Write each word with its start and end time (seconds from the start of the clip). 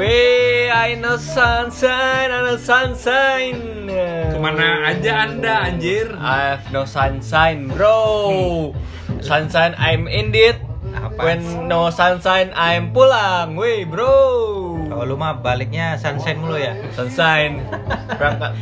We, 0.00 0.72
I 0.72 0.96
know 0.96 1.20
sunshine, 1.20 2.32
I 2.32 2.40
know 2.40 2.56
sunshine. 2.56 3.84
Ke 4.32 4.38
mana 4.40 4.88
aja 4.88 5.28
anda 5.28 5.68
anjir? 5.68 6.16
I 6.16 6.56
have 6.56 6.64
no 6.72 6.88
sunshine, 6.88 7.68
bro. 7.68 8.72
Sunshine, 9.20 9.76
I'm 9.76 10.08
indeed. 10.08 10.56
Apa? 10.96 11.20
When 11.20 11.68
no 11.68 11.92
sunshine, 11.92 12.48
I'm 12.56 12.96
pulang. 12.96 13.60
Weh, 13.60 13.84
bro. 13.84 14.80
Kalau 14.88 15.04
lu 15.04 15.20
mah 15.20 15.36
baliknya 15.36 16.00
sunshine 16.00 16.40
mulu 16.40 16.56
ya. 16.56 16.72
Sunshine. 16.96 17.60
Berangkat. 18.16 18.56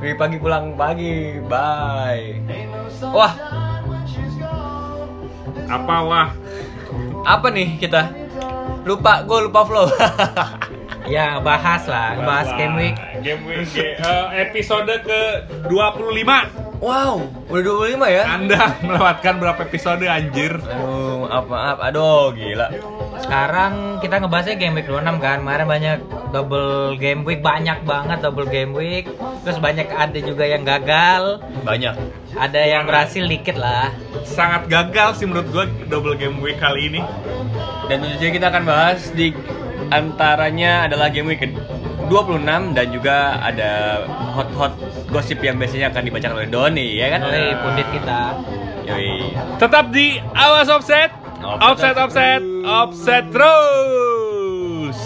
Wih, 0.00 0.16
pagi 0.16 0.40
pulang 0.40 0.80
pagi. 0.80 1.44
Bye. 1.44 2.40
Wah, 3.04 3.36
Apa 5.68 5.96
wah? 6.08 6.28
apa 7.28 7.52
nih 7.52 7.76
kita? 7.76 8.08
Lupa, 8.88 9.28
gue 9.28 9.44
lupa 9.44 9.60
flow. 9.68 9.86
Ya 11.10 11.42
bahas 11.42 11.82
lah, 11.90 12.14
bahas 12.22 12.46
game 12.54 12.78
week. 12.78 12.96
Game 13.26 13.42
week 13.42 13.66
eh, 13.74 14.26
episode 14.46 14.86
ke 15.02 15.20
25 15.66 16.70
wow, 16.80 17.20
udah 17.52 17.62
25 17.98 18.08
ya? 18.08 18.24
Anda 18.30 18.60
melewatkan 18.86 19.34
berapa 19.36 19.60
episode 19.68 20.06
anjir? 20.08 20.56
Aduh, 20.56 21.28
maaf, 21.28 21.46
maaf. 21.46 21.78
Aduh, 21.82 22.32
gila. 22.32 22.72
Sekarang 23.20 24.00
kita 24.00 24.22
ngebahasnya 24.22 24.56
game 24.56 24.80
week 24.80 24.88
26 24.88 25.20
kan. 25.20 25.36
Kemarin 25.44 25.66
banyak 25.68 25.98
double 26.32 26.96
game 26.96 27.22
week, 27.28 27.44
banyak 27.44 27.84
banget 27.84 28.18
double 28.24 28.48
game 28.48 28.72
week. 28.72 29.06
Terus 29.44 29.58
banyak 29.60 29.88
ada 29.92 30.18
juga 30.18 30.44
yang 30.48 30.64
gagal, 30.64 31.42
Banyak. 31.64 31.94
ada 32.36 32.60
yang 32.64 32.88
berhasil 32.88 33.24
dikit 33.28 33.56
lah. 33.60 33.92
Sangat 34.24 34.68
gagal 34.68 35.20
sih 35.20 35.26
menurut 35.28 35.48
gua 35.52 35.64
double 35.90 36.16
game 36.16 36.40
week 36.40 36.56
kali 36.62 36.88
ini. 36.88 37.00
Dan 37.92 38.06
tentu 38.06 38.16
saja 38.22 38.30
kita 38.32 38.46
akan 38.48 38.64
bahas 38.64 39.00
di 39.12 39.34
antaranya 39.90 40.86
adalah 40.86 41.10
game 41.10 41.34
week 41.34 41.42
ke-26 41.42 42.74
dan 42.74 42.86
juga 42.94 43.38
ada 43.42 44.02
hot-hot 44.34 44.78
gosip 45.10 45.42
yang 45.42 45.58
biasanya 45.58 45.90
akan 45.90 46.02
dibacakan 46.06 46.36
oleh 46.38 46.50
Doni, 46.50 46.88
ya 46.96 47.10
kan? 47.10 47.20
Oleh 47.26 47.58
pundit 47.60 47.86
kita. 47.90 48.38
Yoi. 48.86 49.34
Tetap 49.58 49.90
di 49.90 50.16
awas 50.34 50.70
offset. 50.70 51.10
Offset 51.40 51.96
Offset, 51.96 51.96
offset, 51.96 52.42
offset 52.68 53.24
terus. 53.32 54.98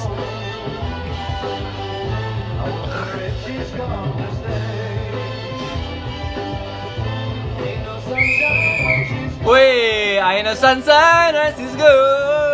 Wih, 9.45 10.19
I 10.19 10.41
know 10.43 10.55
sunshine, 10.55 11.35
let's 11.35 11.77
go. 11.77 12.54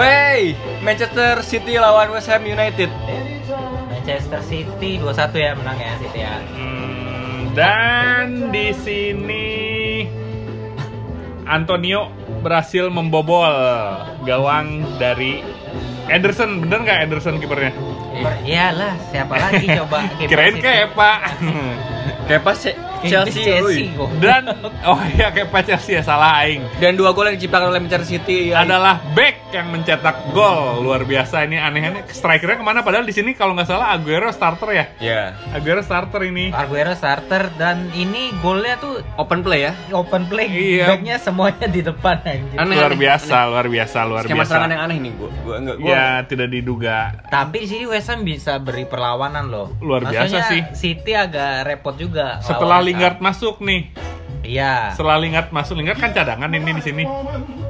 Wey, 0.00 0.56
Manchester 0.80 1.44
City 1.44 1.76
lawan 1.76 2.08
West 2.08 2.32
Ham 2.32 2.40
United. 2.42 2.88
Manchester 3.92 4.40
City 4.40 4.96
2-1 4.96 5.12
ya 5.36 5.52
menang 5.52 5.76
ya 5.76 5.92
City 6.00 6.20
ya. 6.24 6.34
Hmm, 6.56 7.52
dan 7.52 8.48
di 8.48 8.72
sini 8.72 9.48
Antonio 11.44 12.08
berhasil 12.40 12.88
membobol 12.88 13.44
gawang 14.24 14.88
dari 14.96 15.44
Ederson. 16.08 16.64
Bener 16.64 16.80
nggak 16.80 16.98
Ederson 17.04 17.36
kipernya? 17.36 17.76
Iyalah, 18.40 18.96
siapa 19.12 19.36
lagi 19.36 19.68
coba 19.68 20.04
Kirain 20.30 20.56
kayak 20.56 20.96
Pak. 20.96 21.20
Kayak 22.24 22.42
pas 22.42 22.56
Ce- 22.56 22.78
Chelsea, 23.02 23.40
Chelsea 23.40 23.86
wih. 23.86 23.96
kok. 23.96 24.10
Dan 24.18 24.42
oh 24.84 25.00
iya 25.10 25.28
kayak 25.28 25.48
Pak 25.48 25.62
Chelsea 25.64 25.94
ya 25.94 26.02
salah 26.02 26.40
aing. 26.40 26.60
Dan 26.76 26.94
dua 26.94 27.10
gol 27.10 27.24
yang 27.24 27.36
diciptakan 27.36 27.68
oleh 27.68 27.80
Manchester 27.80 28.04
City 28.06 28.50
ya. 28.50 28.60
adalah 28.60 29.00
back 29.10 29.50
yang 29.50 29.66
mencetak 29.68 30.30
gol 30.30 30.50
luar 30.80 31.02
biasa 31.02 31.42
ini 31.42 31.56
aneh-aneh 31.56 32.06
strikernya 32.06 32.54
ke 32.54 32.64
mana 32.64 32.80
padahal 32.80 33.02
di 33.02 33.10
sini 33.10 33.32
kalau 33.32 33.50
nggak 33.52 33.66
salah 33.66 33.90
Aguero 33.90 34.30
starter 34.30 34.70
ya 34.70 34.84
Ya, 34.96 35.22
Aguero 35.50 35.80
starter 35.80 36.22
ini 36.22 36.50
Aguero 36.50 36.92
starter 36.92 37.50
dan 37.56 37.90
ini 37.90 38.30
golnya 38.38 38.76
tuh 38.76 39.02
open 39.16 39.40
play 39.40 39.66
ya. 39.66 39.72
open 39.92 40.26
play 40.26 40.46
Iya. 40.46 40.86
backnya 40.88 41.16
semuanya 41.16 41.66
di 41.66 41.80
depan 41.80 42.22
anjir. 42.22 42.56
Aneh, 42.56 42.74
luar 42.74 42.90
aneh, 42.90 43.00
biasa 43.00 43.36
luar 43.46 43.66
biasa 43.66 43.98
luar 44.04 44.22
Skema 44.22 44.36
biasa 44.36 44.50
serangan 44.50 44.70
yang 44.70 44.82
aneh 44.82 44.96
nih 45.00 45.12
gua. 45.12 45.30
Gua 45.40 45.54
enggak 45.56 45.76
gua. 45.78 45.88
ya 45.88 46.04
tidak 46.24 46.48
diduga 46.48 46.98
Tapi 47.26 47.56
di 47.58 47.68
sini 47.68 47.84
West 47.86 48.06
Ham 48.06 48.20
bisa 48.22 48.52
beri 48.56 48.84
perlawanan 48.84 49.44
loh. 49.46 49.74
Luar 49.80 50.04
biasa 50.04 50.46
sih. 50.46 50.62
City 50.72 51.12
agak 51.12 51.64
repot 51.64 51.94
juga. 51.94 52.38
setelah. 52.40 52.78
Lingard 52.90 53.18
masuk 53.18 53.58
nih 53.60 53.94
Iya. 54.40 54.92
setelah 54.92 55.16
Lingard 55.16 55.48
masuk 55.50 55.74
Lingard 55.74 55.96
kan 55.96 56.10
cadangan 56.10 56.48
ini 56.48 56.70
di 56.72 56.82
sini 56.82 57.04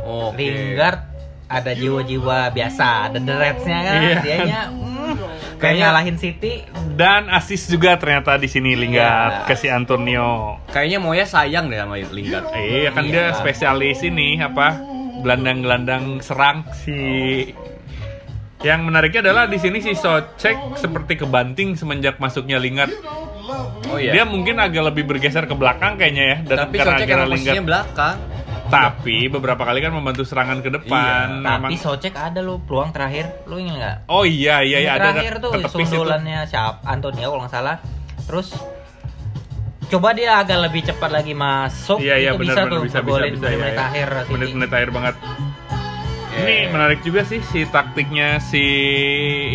Oke. 0.00 0.40
Lingard 0.40 1.00
ada 1.44 1.72
jiwa-jiwa 1.72 2.48
biasa, 2.48 2.86
ada 3.04 3.18
the 3.18 3.34
Reds-nya 3.34 3.78
kan. 3.80 3.98
Iya. 4.00 4.16
Dianya 4.20 4.60
mm, 4.70 4.78
kayak 4.80 5.58
Kayaknya- 5.58 5.82
ngalahin 5.84 6.16
City. 6.16 6.52
dan 6.94 7.26
asis 7.28 7.66
juga 7.66 7.96
ternyata 7.96 8.36
di 8.36 8.46
sini 8.46 8.72
Lingard 8.72 9.34
Iya. 9.34 9.46
ke 9.46 9.54
si 9.54 9.66
Antonio 9.66 10.62
Kayaknya 10.68 10.98
Moya 10.98 11.24
sayang 11.24 11.66
deh 11.66 11.76
sama 11.76 11.98
Lingard. 11.98 12.46
eh 12.52 12.86
kan 12.88 13.02
dia 13.04 13.28
Iya. 13.28 13.34
spesialis 13.34 13.98
ini 14.00 14.38
apa 14.38 14.78
gelandang-gelandang 15.20 16.18
serang 16.20 16.64
si 16.72 16.96
yang 18.60 18.84
menariknya 18.84 19.20
adalah 19.22 19.44
di 19.44 19.56
sini 19.56 19.80
si 19.80 19.92
Socek 19.92 20.76
seperti 20.76 21.16
kebanting 21.18 21.74
semenjak 21.74 22.16
masuknya 22.16 22.56
Lingard 22.56 22.92
Oh 23.90 23.98
iya. 23.98 24.12
Dia 24.14 24.24
mungkin 24.24 24.56
agak 24.56 24.94
lebih 24.94 25.04
bergeser 25.06 25.44
ke 25.44 25.54
belakang 25.54 25.98
kayaknya 25.98 26.24
ya 26.24 26.36
dan 26.46 26.56
Tapi 26.66 26.74
karena 26.78 26.96
Socek 26.96 27.06
emang 27.08 27.30
posisinya 27.30 27.64
belakang. 27.66 28.16
Tapi 28.70 29.16
beberapa 29.26 29.62
kali 29.66 29.78
kan 29.82 29.90
membantu 29.90 30.22
serangan 30.22 30.62
ke 30.62 30.70
depan. 30.70 31.42
Iya, 31.42 31.42
Tapi 31.42 31.74
Memang- 31.74 31.82
Socek 31.82 32.14
ada 32.14 32.38
lo 32.38 32.62
peluang 32.62 32.90
terakhir. 32.94 33.26
Lu 33.50 33.58
ingat 33.58 33.76
nggak? 33.76 33.96
Oh 34.06 34.22
iya 34.22 34.62
iya 34.62 34.78
iya 34.86 34.90
ada 34.94 35.10
terakhir 35.10 35.42
tuh 35.42 35.50
sundulannya 35.66 36.46
siapa? 36.46 36.78
Antonio 36.86 37.26
kalau 37.28 37.42
nggak 37.42 37.54
salah. 37.54 37.76
Terus 38.30 38.54
coba 39.90 40.14
dia 40.14 40.38
agak 40.38 40.70
lebih 40.70 40.86
cepat 40.86 41.10
lagi 41.10 41.34
masuk 41.34 41.98
Iya 41.98 42.14
iya 42.14 42.30
itu 42.30 42.46
benar 42.46 42.54
bisa 42.54 42.62
benar 42.62 42.70
tuh 42.70 42.80
bisa 42.86 42.98
bisa 43.02 43.22
bisa 43.26 43.46
menit 43.50 43.74
ya, 43.74 43.86
akhir 43.90 44.08
City. 44.22 44.30
Menit-menit 44.30 44.70
akhir 44.70 44.90
banget. 44.94 45.14
Ya, 46.30 46.38
Ini 46.38 46.54
ya. 46.54 46.68
menarik 46.70 47.00
juga 47.02 47.20
sih 47.26 47.42
si 47.42 47.66
taktiknya 47.66 48.38
si 48.38 48.62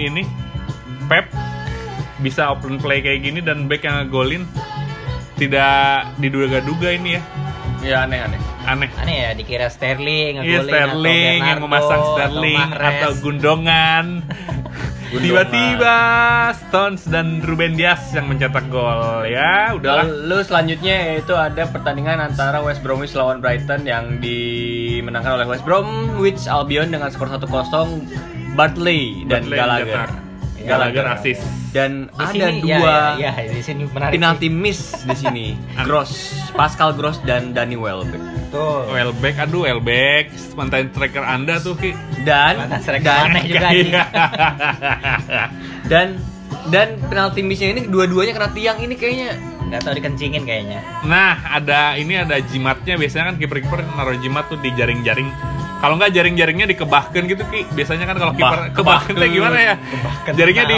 ini 0.03 0.27
Pep 1.07 1.31
bisa 2.25 2.49
open 2.49 2.81
play 2.81 3.05
kayak 3.05 3.21
gini 3.21 3.39
dan 3.45 3.69
back 3.69 3.85
yang 3.85 4.01
ngegolin 4.01 4.49
tidak 5.37 6.09
diduga-duga 6.17 6.97
ini 6.97 7.21
ya 7.21 7.23
Iya 7.85 8.09
aneh-aneh. 8.09 8.41
aneh. 8.65 8.89
Aneh 8.97 9.17
ya 9.29 9.31
dikira 9.37 9.69
Sterling 9.69 10.41
Iya 10.41 10.65
ngegolin 10.65 10.73
Sterling 10.73 11.37
atau 11.37 11.49
yang 11.53 11.59
memasang 11.61 12.01
Sterling 12.17 12.69
atau, 12.73 12.89
atau 12.89 13.11
Gundongan. 13.21 14.05
Tiba-tiba 15.21 15.95
Stones 16.57 17.05
dan 17.07 17.39
Ruben 17.45 17.77
Dias 17.77 18.09
yang 18.11 18.25
mencetak 18.25 18.67
gol 18.73 19.23
ya. 19.29 19.77
Udahlah. 19.77 20.03
Lalu 20.09 20.43
selanjutnya 20.43 20.95
yaitu 21.13 21.37
ada 21.37 21.69
pertandingan 21.69 22.19
antara 22.19 22.59
West 22.59 22.81
Bromwich 22.81 23.13
lawan 23.13 23.39
Brighton 23.39 23.85
yang 23.85 24.17
dimenangkan 24.17 25.39
oleh 25.39 25.47
West 25.47 25.63
Bromwich 25.63 26.49
Albion 26.49 26.89
dengan 26.89 27.13
skor 27.13 27.29
1-0 27.29 27.47
Bartley 28.57 29.23
dan 29.29 29.45
Gallagher. 29.45 30.24
Mencetak. 30.65 30.91
Gallagher 30.91 31.05
asis. 31.13 31.39
Dan 31.69 31.91
Di 32.07 32.17
ada 32.17 32.31
sini, 32.31 32.59
dua 32.59 32.95
ya, 33.15 33.29
ya, 33.29 33.31
ya, 33.37 33.51
di 33.51 33.61
sini 33.61 33.83
menarik 33.85 34.13
penalti 34.15 34.47
miss 34.49 34.79
di 35.03 35.15
sini. 35.21 35.45
Gross, 35.83 36.11
Pascal 36.51 36.91
Gross 36.91 37.21
dan 37.21 37.53
Danny 37.53 37.75
Welbeck. 37.75 38.23
Tuh. 38.49 38.87
Welbeck, 38.89 39.35
aduh 39.37 39.63
Welbeck, 39.63 40.31
mantan 40.55 40.89
striker 40.89 41.21
Anda 41.21 41.59
tuh 41.59 41.75
Ki. 41.75 41.91
Dan 42.23 42.57
Mantan 42.57 42.79
striker 42.79 43.05
dan 43.05 43.29
aneh 43.29 43.43
juga. 43.45 43.67
Iya. 43.75 44.03
dan 45.91 46.07
dan 46.67 46.97
penalti 47.03 47.45
missnya 47.45 47.69
ini 47.69 47.85
dua-duanya 47.85 48.33
kena 48.33 48.49
tiang 48.51 48.77
ini 48.79 48.97
kayaknya 48.97 49.37
Nggak 49.65 49.81
tahu 49.81 49.93
dikencingin 49.97 50.43
kayaknya. 50.45 50.77
nah, 51.03 51.41
ada 51.49 51.97
ini 51.97 52.13
ada 52.15 52.37
jimatnya 52.37 53.01
biasanya 53.01 53.33
kan 53.33 53.35
kiper-kiper 53.35 53.81
naruh 53.97 54.13
jimat 54.15 54.45
tuh 54.45 54.61
di 54.61 54.69
jaring-jaring. 54.71 55.25
Kalau 55.85 55.95
nggak 55.95 56.11
jaring-jaringnya 56.11 56.65
dikebahkan 56.67 57.21
gitu 57.23 57.45
Ki. 57.45 57.61
Biasanya 57.69 58.09
kan 58.09 58.17
kalau 58.17 58.33
kiper 58.33 58.49
Kebah- 58.49 58.73
kebahkan 58.73 59.05
tuh 59.07 59.21
kebahkan. 59.21 59.35
gimana 59.37 59.57
ya? 59.61 59.73
Kebahkan 59.77 60.31
Jaringnya 60.33 60.65
di 60.65 60.77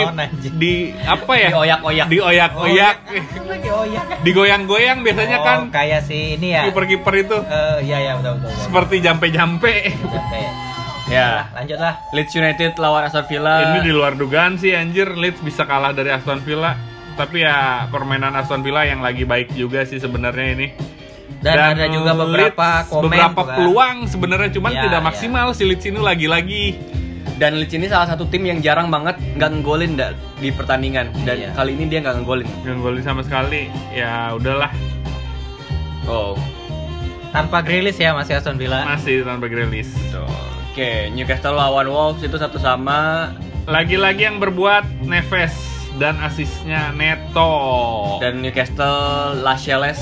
di 0.52 0.72
apa 1.00 1.32
ya? 1.34 1.48
Dioyak-oyak. 1.50 2.06
Dioyak-oyak. 2.06 2.96
Ya. 3.08 4.16
Digoyang-goyang 4.20 4.98
biasanya 5.00 5.38
Oh, 5.38 5.44
kan 5.44 5.58
kayak 5.70 6.04
si 6.04 6.36
ini 6.36 6.52
ya. 6.52 6.68
kiper-kiper 6.68 7.14
itu 7.18 7.36
Eh, 7.40 7.78
iya 7.82 7.98
iya 7.98 8.12
betul 8.14 8.36
betul. 8.36 8.50
betul. 8.50 8.62
seperti 8.62 8.94
jampe-jampe. 9.00 9.74
Oke. 10.04 10.42
ya 11.08 11.48
Lanjut 11.50 11.78
lah. 11.78 11.94
Leeds 12.12 12.32
United 12.34 12.76
lawan 12.76 13.00
Aston 13.02 13.24
Villa 13.24 13.64
Ini 13.64 13.80
di 13.80 13.88
luar 13.90 14.12
dugaan 14.12 14.60
sih 14.60 14.76
anjir 14.76 15.08
Leeds 15.10 15.40
bisa 15.40 15.64
kalah 15.64 15.90
dari 15.90 16.12
Aston 16.12 16.42
Villa. 16.42 16.76
Tapi 17.16 17.40
ya 17.40 17.88
permainan 17.88 18.36
Aston 18.36 18.60
Villa 18.60 18.84
yang 18.84 19.00
lagi 19.00 19.24
baik 19.24 19.50
juga 19.52 19.82
sih 19.82 19.96
sebenarnya 19.96 20.46
ini. 20.52 20.68
Dan, 21.38 21.54
ada 21.72 21.86
juga 21.86 22.12
beberapa 22.14 22.68
komen 22.84 23.04
beberapa 23.06 23.40
kan. 23.42 23.56
peluang 23.56 23.96
sebenarnya 24.04 24.50
cuman 24.50 24.70
Ya, 24.70 24.82
tidak 24.84 25.00
ya. 25.00 25.06
maksimal 25.06 25.46
si 25.50 25.62
Leeds 25.64 25.84
ini 25.84 25.98
lagi-lagi. 25.98 26.64
dan 27.36 27.54
Leeds 27.54 27.70
ini 27.70 27.86
salah 27.86 28.08
satu 28.08 28.26
tim 28.26 28.42
yang 28.42 28.58
jarang 28.58 28.88
banget 28.88 29.14
nggak 29.32 29.50
ngegolin 29.52 29.94
di 30.36 30.50
pertandingan 30.50 31.14
dan 31.22 31.38
Iya. 31.38 31.50
kali 31.52 31.70
ini 31.72 31.86
dia 31.86 31.98
nggak 32.00 32.18
ngegolin 32.18 32.48
Nggak 32.58 32.76
golin 32.80 33.02
sama 33.02 33.22
sekali. 33.22 33.70
Ya 33.88 34.34
udahlah, 34.34 34.74
oh 36.04 36.34
Tanpa 37.28 37.60
Grilis 37.60 37.94
ya 37.94 38.10
masih 38.12 38.34
Aston 38.34 38.56
Villa. 38.56 38.82
masih 38.84 39.22
tanpa 39.22 39.46
Grealish. 39.46 39.92
Oke 40.10 40.26
Oke, 40.72 40.90
Newcastle 41.10 41.54
lawan 41.54 41.86
Wolves 41.86 42.22
itu 42.22 42.34
satu 42.34 42.56
sama 42.56 43.30
Lagi-lagi 43.64 44.24
yang 44.24 44.38
berbuat 44.38 44.86
Neves 45.02 45.54
dan 45.94 46.18
asisnya 46.18 46.90
Neto. 46.90 47.50
dan 48.18 48.38
Newcastle 48.40 48.98
Lascelles 49.38 49.98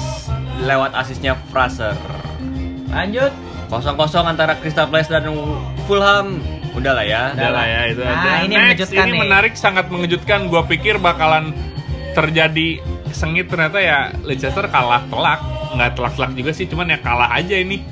lewat 0.58 0.92
asisnya 0.94 1.36
Fraser. 1.48 1.92
Lanjut. 2.88 3.32
Kosong-kosong 3.66 4.24
antara 4.26 4.54
Crystal 4.54 4.86
Palace 4.86 5.10
dan 5.10 5.26
Fulham. 5.84 6.38
Udah 6.72 6.92
lah 6.92 7.02
ya. 7.02 7.22
Udah 7.32 7.50
lah 7.50 7.66
ya 7.66 7.80
itu 7.88 8.00
Nah, 8.00 8.14
aja. 8.14 8.30
ini 8.40 8.54
Next, 8.54 8.62
mengejutkan 8.62 9.02
ini 9.02 9.10
nih. 9.10 9.20
menarik, 9.20 9.52
sangat 9.54 9.86
mengejutkan. 9.88 10.40
Gua 10.46 10.62
pikir 10.62 10.96
bakalan 10.96 11.50
terjadi 12.12 12.78
sengit 13.10 13.46
ternyata 13.46 13.76
ya 13.76 13.98
Leicester 14.22 14.64
kalah 14.66 15.02
telak. 15.06 15.40
Nggak 15.68 15.90
telak-telak 15.92 16.30
juga 16.32 16.50
sih, 16.52 16.64
cuman 16.64 16.88
ya 16.88 16.98
kalah 16.98 17.32
aja 17.32 17.56
ini. 17.56 17.82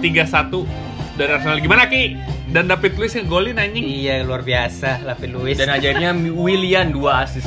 3-1 0.00 0.66
dari 1.14 1.30
Arsenal. 1.30 1.60
Gimana 1.60 1.86
Ki? 1.86 2.16
Dan 2.48 2.66
David 2.66 2.96
Luiz 2.96 3.12
ngegolin 3.12 3.56
anjing. 3.56 3.84
Iya 3.84 4.24
luar 4.24 4.40
biasa 4.40 5.04
David 5.04 5.30
Luiz. 5.30 5.56
Dan 5.56 5.68
akhirnya 5.68 6.10
Willian 6.44 6.90
dua 6.90 7.22
asis. 7.22 7.44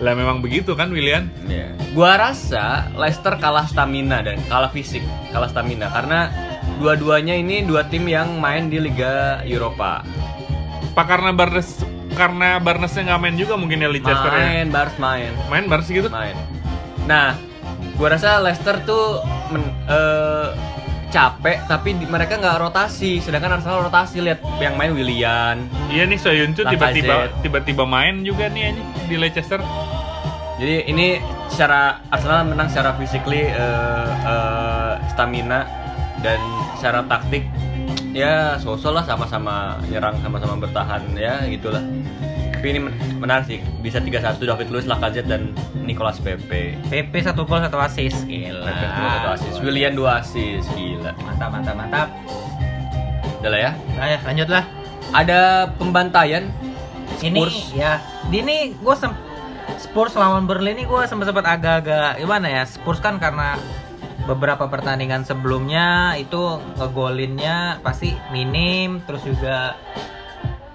Lah 0.00 0.16
memang 0.16 0.40
begitu 0.40 0.72
kan 0.72 0.88
William? 0.88 1.28
Ya. 1.44 1.68
Gua 1.92 2.16
rasa 2.16 2.88
Leicester 2.94 3.36
kalah 3.36 3.68
stamina 3.68 4.24
dan 4.24 4.40
kalah 4.46 4.72
fisik, 4.72 5.04
kalah 5.28 5.46
stamina 5.46 5.92
karena 5.92 6.32
dua-duanya 6.78 7.36
ini 7.36 7.60
dua 7.60 7.84
tim 7.84 8.08
yang 8.08 8.40
main 8.40 8.66
di 8.66 8.80
Liga 8.80 9.44
Eropa. 9.44 10.00
Apa 10.90 11.02
karena 11.06 11.30
Barnes 11.30 11.84
karena 12.10 12.56
Barnesnya 12.58 13.06
nggak 13.06 13.20
main 13.20 13.36
juga 13.36 13.54
mungkin 13.54 13.78
ya 13.78 13.88
Leicester 13.88 14.30
ya? 14.30 14.40
Main, 14.42 14.66
Bars 14.68 14.96
main, 14.96 15.30
Main 15.46 15.64
Barnes 15.66 15.86
gitu? 15.86 16.08
main. 16.08 16.34
Nah, 17.04 17.36
gua 17.94 18.16
rasa 18.16 18.40
Leicester 18.40 18.80
tuh 18.82 19.20
men- 19.48 19.76
eh, 19.86 20.48
capek 21.10 21.66
tapi 21.66 21.98
di- 21.98 22.06
mereka 22.06 22.38
nggak 22.38 22.56
rotasi, 22.60 23.18
sedangkan 23.18 23.58
Arsenal 23.58 23.82
rotasi 23.82 24.22
lihat 24.22 24.38
yang 24.58 24.78
main 24.78 24.94
Willian. 24.94 25.58
Iya 25.90 26.06
nih 26.06 26.16
Soyuncu 26.16 26.62
tiba-tiba 26.64 27.34
tiba-tiba 27.42 27.82
main 27.82 28.22
juga 28.22 28.46
nih 28.46 28.70
anjing 28.70 28.88
di 29.04 29.16
Leicester. 29.18 29.58
Jadi 30.60 30.92
ini 30.92 31.16
secara 31.48 32.04
Arsenal 32.12 32.44
menang 32.44 32.68
secara 32.68 32.92
physically 32.94 33.48
eh, 33.48 34.08
eh, 34.22 34.92
stamina 35.08 35.64
dan 36.20 36.36
secara 36.76 37.00
taktik 37.08 37.48
ya 38.12 38.58
sosok 38.60 38.92
lah 38.92 39.04
sama-sama 39.08 39.80
nyerang 39.88 40.20
sama-sama 40.20 40.60
bertahan 40.60 41.00
ya 41.16 41.40
gitulah. 41.48 41.80
Tapi 42.52 42.76
ini 42.76 42.80
men- 42.84 42.98
menarik 43.16 43.48
sih 43.48 43.58
bisa 43.80 44.04
3-1 44.04 44.36
David 44.36 44.68
Luiz, 44.68 44.84
Lacazette 44.84 45.24
dan 45.24 45.56
Nicolas 45.80 46.20
Pepe. 46.20 46.76
PP 46.92 47.12
satu 47.24 47.48
gol 47.48 47.64
satu 47.64 47.80
assist. 47.80 48.28
Gila. 48.28 48.68
Pepe 48.68 48.84
dua 48.84 49.08
satu 49.16 49.28
assist, 49.32 49.56
William 49.64 49.96
2 49.96 50.20
assist, 50.20 50.68
gila. 50.76 51.16
Mantap 51.24 51.48
mantap 51.48 51.72
mantap. 51.72 52.08
Udah 53.40 53.48
lah 53.48 53.60
ya. 53.64 53.70
Ayo 53.96 54.16
lanjut 54.28 54.48
lah. 54.52 54.64
Ada 55.16 55.40
pembantaian 55.80 56.52
Ini 57.24 57.40
Spurs. 57.40 57.72
ya. 57.72 57.96
Di 58.28 58.44
ini 58.44 58.76
gue 58.76 58.94
Spurs 59.78 60.14
lawan 60.14 60.44
Berlin 60.44 60.74
ini 60.74 60.84
gue 60.84 61.02
sempat 61.04 61.28
sempat 61.28 61.46
agak-agak 61.46 62.18
gimana 62.18 62.46
ya? 62.48 62.62
Spurs 62.64 62.98
kan 62.98 63.18
karena 63.18 63.54
beberapa 64.24 64.66
pertandingan 64.66 65.22
sebelumnya 65.22 66.14
itu 66.14 66.38
ngegolinnya 66.76 67.80
pasti 67.80 68.12
minim 68.30 69.00
terus 69.02 69.22
juga 69.22 69.74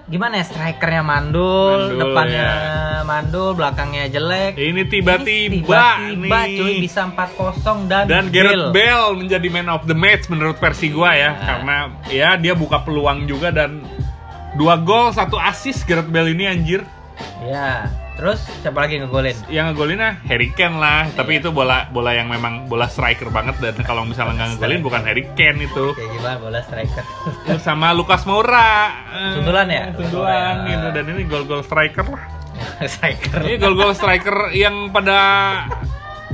gimana 0.06 0.38
ya 0.38 0.46
strikernya 0.46 1.02
mandul, 1.02 1.90
Mandul, 1.90 1.98
depannya 1.98 2.46
ya. 2.46 3.02
mandul 3.02 3.58
belakangnya 3.58 4.06
jelek 4.06 4.54
Ini 4.54 4.86
tiba-tiba 4.86 5.82
nih. 6.14 6.30
cuy 6.54 6.74
bisa 6.78 7.10
4-0 7.10 7.90
dan, 7.90 8.04
Dan 8.06 8.24
Gareth 8.30 8.70
Bale 8.70 9.18
menjadi 9.18 9.48
man 9.50 9.66
of 9.66 9.82
the 9.84 9.98
match 9.98 10.30
menurut 10.30 10.54
versi 10.56 10.94
gua 10.94 11.10
ya, 11.10 11.30
Nah. 11.32 11.42
karena 11.42 11.76
ya 12.06 12.30
dia 12.38 12.54
buka 12.54 12.86
peluang 12.86 13.26
juga 13.26 13.50
dan 13.50 13.82
dua 14.54 14.78
gol 14.78 15.10
satu 15.10 15.42
assist 15.42 15.82
Gareth 15.84 16.06
Bale 16.06 16.30
ini 16.30 16.46
anjir. 16.46 16.86
ya 17.42 17.90
terus 18.16 18.40
siapa 18.58 18.80
lagi 18.80 18.96
ngegolin 18.96 19.36
Yang 19.46 19.66
ngegolinnya 19.70 20.10
Harry 20.24 20.48
Kane 20.50 20.76
lah, 20.76 21.04
tapi 21.12 21.36
Iya. 21.36 21.40
itu 21.44 21.48
bola 21.50 21.84
bola 21.86 22.10
yang 22.10 22.26
memang 22.26 22.64
bola 22.64 22.88
striker 22.88 23.28
banget 23.28 23.60
dan 23.60 23.76
kalau 23.80 24.02
misalnya 24.02 24.32
nggak 24.34 24.48
ngegolin 24.56 24.80
bukan 24.80 25.02
Harry 25.04 25.24
Kane 25.32 25.60
itu. 25.62 25.92
kayak 25.92 26.10
gimana 26.10 26.36
bola 26.38 26.60
striker 26.60 27.04
Terus 27.44 27.60
sama 27.60 27.92
Lukas 27.92 28.24
Moura. 28.24 28.72
Eh, 29.12 29.32
Sundulan 29.36 29.66
ya? 29.68 29.84
Sundulan 29.92 30.54
gitu 30.64 30.86
dan 30.90 31.04
ini 31.06 31.22
gol-gol 31.24 31.60
striker 31.60 32.04
lah. 32.04 32.24
striker 32.92 33.38
Ini 33.44 33.56
gol-gol 33.56 33.92
striker 33.92 34.48
yang 34.50 34.88
pada 34.88 35.18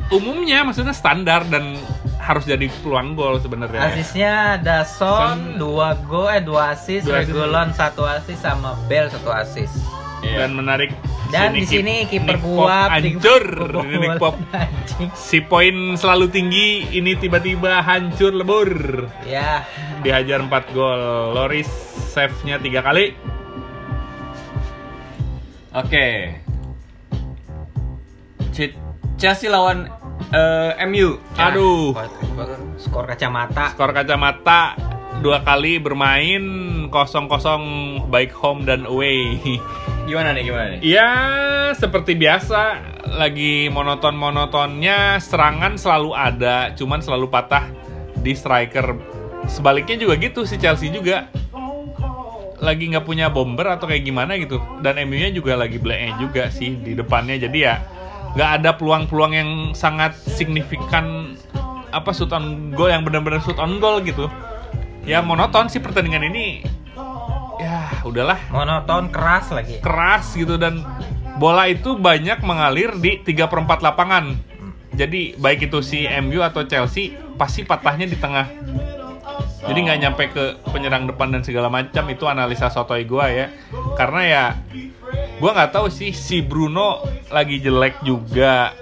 umumnya 0.09 0.63
maksudnya 0.63 0.95
standar 0.95 1.43
dan 1.47 1.75
harus 2.23 2.47
jadi 2.47 2.71
peluang 2.81 3.19
gol 3.19 3.43
sebenarnya. 3.43 3.91
Asisnya 3.91 4.33
ada 4.55 4.87
Son. 4.87 5.59
Dua 5.59 5.99
gol, 6.01 6.31
eh 6.31 6.39
dua 6.39 6.71
asis. 6.73 7.03
Regulon 7.03 7.75
satu 7.75 8.07
asis 8.07 8.39
sama 8.39 8.79
Bell 8.87 9.11
satu 9.11 9.35
asis. 9.35 9.71
Iya. 10.23 10.47
dan 10.47 10.55
menarik 10.55 10.95
Dan 11.33 11.57
di 11.57 11.65
sini 11.65 12.05
kiper 12.05 12.37
gua 12.39 12.93
hancur 12.93 13.43
Nick 13.83 14.21
Pop 14.21 14.37
Anjing. 14.53 15.09
si 15.17 15.41
poin 15.41 15.73
selalu 15.97 16.29
tinggi 16.29 16.67
ini 16.93 17.17
tiba-tiba 17.17 17.81
hancur 17.81 18.31
lebur 18.31 18.69
Ya, 19.25 19.65
dihajar 20.01 20.39
4 20.39 20.53
gol 20.71 21.01
Loris 21.33 21.73
save-nya 22.07 22.61
tiga 22.61 22.85
kali 22.85 23.17
Oke. 25.73 26.37
Ch- 28.53 28.77
Chelsea 29.17 29.49
lawan 29.49 29.89
eh, 30.29 30.77
MU. 30.85 31.17
aduh 31.35 31.97
skor 32.77 33.09
kacamata. 33.09 33.73
skor 33.73 33.91
kacamata 33.91 34.77
dua 35.19 35.41
kali 35.41 35.79
bermain 35.79 36.45
kosong 36.89 37.25
kosong 37.25 37.63
baik 38.11 38.35
home 38.35 38.63
dan 38.63 38.85
away 38.85 39.39
Gimana 40.03 40.35
nih 40.35 40.43
gimana 40.43 40.67
nih? 40.77 40.79
Ya 40.83 41.11
seperti 41.79 42.19
biasa 42.19 42.83
lagi 43.17 43.71
monoton 43.71 44.19
monotonnya 44.19 45.23
serangan 45.23 45.79
selalu 45.79 46.11
ada 46.17 46.75
cuman 46.75 46.99
selalu 46.99 47.31
patah 47.31 47.71
di 48.19 48.35
striker. 48.35 48.99
Sebaliknya 49.47 49.99
juga 49.99 50.15
gitu 50.19 50.43
si 50.43 50.59
Chelsea 50.59 50.91
juga. 50.91 51.31
Lagi 52.63 52.95
nggak 52.95 53.07
punya 53.07 53.27
bomber 53.27 53.67
atau 53.67 53.91
kayak 53.91 54.07
gimana 54.07 54.39
gitu. 54.39 54.63
Dan 54.83 54.99
MU-nya 55.07 55.35
juga 55.35 55.59
lagi 55.59 55.83
blacknya 55.83 56.19
juga 56.19 56.47
sih 56.51 56.79
di 56.79 56.95
depannya. 56.95 57.39
Jadi 57.39 57.59
ya 57.59 57.83
nggak 58.35 58.51
ada 58.63 58.71
peluang-peluang 58.79 59.33
yang 59.35 59.51
sangat 59.75 60.15
signifikan 60.19 61.37
apa 61.93 62.11
shoot 62.15 62.33
on 62.33 62.73
goal 62.73 62.89
yang 62.89 63.05
benar-benar 63.05 63.43
shoot 63.43 63.59
on 63.59 63.79
goal 63.79 64.03
gitu. 64.03 64.27
Ya 65.03 65.19
monoton 65.23 65.67
sih 65.67 65.83
pertandingan 65.83 66.27
ini 66.31 66.63
ya 67.63 68.03
udahlah 68.03 68.39
Monoton 68.51 69.09
keras 69.15 69.55
lagi. 69.55 69.79
keras 69.79 70.35
gitu 70.35 70.59
dan 70.59 70.83
bola 71.39 71.71
itu 71.71 71.95
banyak 71.97 72.43
mengalir 72.43 72.93
di 72.99 73.23
3 73.23 73.47
per 73.47 73.59
4 73.63 73.87
lapangan. 73.87 74.35
Jadi 74.93 75.39
baik 75.41 75.73
itu 75.73 75.81
si 75.81 76.05
MU 76.21 76.45
atau 76.45 76.69
Chelsea 76.69 77.17
pasti 77.41 77.65
patahnya 77.65 78.05
di 78.05 78.19
tengah. 78.21 78.45
Jadi 79.63 79.79
nggak 79.79 80.01
nyampe 80.03 80.25
ke 80.35 80.45
penyerang 80.75 81.07
depan 81.07 81.31
dan 81.31 81.47
segala 81.47 81.71
macam 81.71 82.05
itu 82.11 82.27
analisa 82.29 82.69
sotoy 82.69 83.07
gua 83.09 83.31
ya. 83.31 83.47
Karena 83.97 84.21
ya 84.27 84.45
gua 85.41 85.57
nggak 85.57 85.73
tahu 85.73 85.87
sih 85.89 86.13
si 86.13 86.45
Bruno 86.45 87.01
lagi 87.33 87.63
jelek 87.63 88.03
juga. 88.05 88.77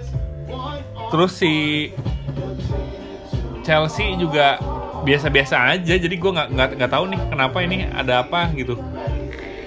Terus 1.13 1.31
si 1.37 1.53
Chelsea 3.61 4.17
juga 4.17 4.57
biasa-biasa 5.03 5.55
aja. 5.77 5.95
Jadi 5.97 6.15
gua 6.17 6.31
nggak 6.41 6.49
nggak 6.53 6.69
nggak 6.77 6.91
tahu 6.91 7.05
nih 7.11 7.19
kenapa 7.29 7.57
ini 7.63 7.77
ada 7.89 8.25
apa 8.25 8.49
gitu. 8.53 8.77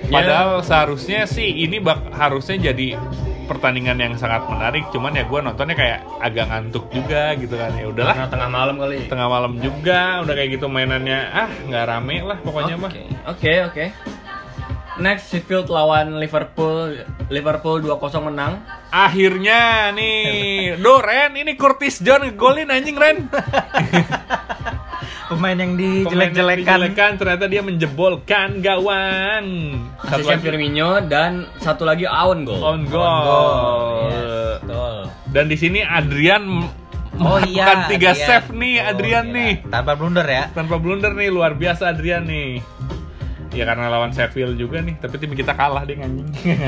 Padahal 0.04 0.60
seharusnya 0.60 1.24
sih 1.24 1.48
ini 1.64 1.80
bak 1.80 2.12
harusnya 2.12 2.70
jadi 2.72 3.00
pertandingan 3.44 3.96
yang 4.00 4.14
sangat 4.16 4.44
menarik. 4.48 4.88
Cuman 4.92 5.16
ya 5.16 5.24
gue 5.24 5.40
nontonnya 5.40 5.76
kayak 5.76 6.00
agak 6.20 6.48
ngantuk 6.48 6.88
juga 6.92 7.36
gitu 7.36 7.54
kan. 7.56 7.72
Ya 7.76 7.86
udahlah. 7.88 8.14
Karena 8.16 8.28
tengah 8.32 8.50
malam 8.50 8.74
kali. 8.80 8.96
Tengah 9.08 9.28
malam 9.28 9.52
juga, 9.60 10.00
udah 10.24 10.34
kayak 10.34 10.50
gitu 10.60 10.66
mainannya. 10.68 11.20
Ah 11.32 11.48
nggak 11.48 11.84
rame 11.88 12.16
lah 12.24 12.38
pokoknya 12.40 12.74
mah. 12.80 12.90
Oke, 12.90 13.04
oke, 13.28 13.52
oke. 13.72 13.84
Next 14.94 15.34
Sheffield 15.34 15.66
lawan 15.66 16.22
Liverpool. 16.22 17.02
Liverpool 17.26 17.82
2-0 17.82 18.30
menang. 18.30 18.62
Akhirnya 18.94 19.90
nih, 19.90 20.78
do 20.78 21.02
Ren 21.02 21.34
ini 21.34 21.58
Curtis 21.58 21.98
John 21.98 22.22
ngegolin 22.22 22.70
anjing 22.70 22.94
Ren. 22.94 23.26
Pemain 25.34 25.56
yang 25.56 25.72
dijelek-jelekan. 25.74 26.64
dijelekan, 26.64 27.10
ternyata 27.14 27.44
dia 27.46 27.60
menjebolkan 27.60 28.48
gawang. 28.58 29.44
Satu 30.00 30.24
lagi 30.24 30.40
Firmino 30.40 30.90
dan 31.02 31.30
satu 31.58 31.82
lagi 31.82 32.04
on 32.04 32.42
goal. 32.42 32.58
on 32.58 32.80
On 32.80 32.80
goal. 32.84 33.02
goal. 33.20 33.84
Yes, 34.06 34.24
betul. 34.60 34.94
Dan 35.28 35.44
di 35.46 35.56
sini 35.56 35.80
Adrian 35.80 36.44
Oh 37.16 37.38
iya, 37.38 37.86
tiga 37.86 38.10
Adrian. 38.10 38.26
save 38.40 38.48
nih 38.52 38.74
Oh, 38.76 38.88
Adrian 38.88 39.24
gila. 39.24 39.36
nih. 39.36 39.52
Tanpa 39.64 39.92
blunder 39.92 40.26
ya. 40.26 40.44
tanpa 40.50 40.74
blunder 40.76 41.12
nih 41.12 41.28
luar 41.28 41.52
biasa 41.52 41.90
Adrian 41.90 42.24
nih 42.24 42.58
ya 43.52 43.62
karena 43.62 43.86
lawan 43.86 44.10
Sheffield 44.10 44.58
juga 44.58 44.82
nih 44.82 44.98
tapi 44.98 45.14
tim 45.14 45.30
kita 45.30 45.54
kalah 45.54 45.86
deh 45.86 45.94
anjing 45.94 46.26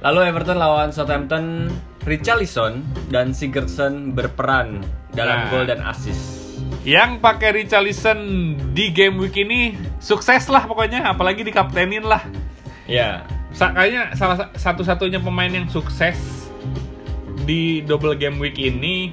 Lalu 0.00 0.18
Everton 0.24 0.56
lawan 0.56 0.88
Southampton. 0.88 1.68
Richarlison 2.00 2.80
dan 3.12 3.36
Sigurdsson 3.36 4.16
berperan 4.16 4.80
dalam 5.12 5.38
Nah. 5.38 5.48
gol 5.50 5.68
dan 5.68 5.84
assist. 5.84 6.47
Yang 6.80 7.18
pakai 7.18 7.54
Richarlison 7.56 8.18
di 8.70 8.88
game 8.88 9.18
week 9.18 9.36
ini 9.36 9.72
sukses 9.98 10.46
lah 10.46 10.64
pokoknya 10.64 11.04
apalagi 11.04 11.42
dikaptenin 11.42 12.02
lah 12.02 12.22
Ya. 12.84 13.20
Sa- 13.50 13.70
kayaknya 13.70 14.14
salah 14.14 14.36
sa- 14.38 14.52
satu-satunya 14.54 15.18
pemain 15.18 15.48
yang 15.48 15.66
sukses 15.66 16.16
di 17.42 17.80
double 17.80 18.14
game 18.14 18.36
week 18.38 18.56
ini 18.56 19.12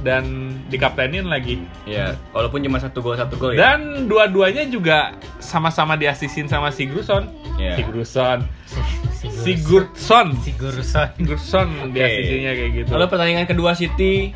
dan 0.00 0.24
dikaptenin 0.66 1.26
lagi 1.26 1.60
Ya, 1.84 2.16
walaupun 2.30 2.60
cuma 2.60 2.76
satu 2.76 3.00
gol 3.00 3.14
satu 3.14 3.36
gol 3.36 3.52
ya. 3.52 3.76
dan 3.76 4.06
dua-duanya 4.06 4.64
juga 4.64 5.12
sama-sama 5.36 5.92
diasisin 5.94 6.46
sama 6.46 6.70
Sigurdsson 6.70 7.28
Iya. 7.56 7.76
Sigurdsson 7.76 8.48
Sigurdsson 9.20 10.26
Sigurdsson. 10.38 11.08
Sigurdsson 11.14 11.68
Oke. 11.82 11.92
diasisinya 11.92 12.52
kayak 12.54 12.70
gitu 12.74 12.90
Lalu 12.90 13.06
pertandingan 13.06 13.46
kedua 13.46 13.72
City 13.74 14.32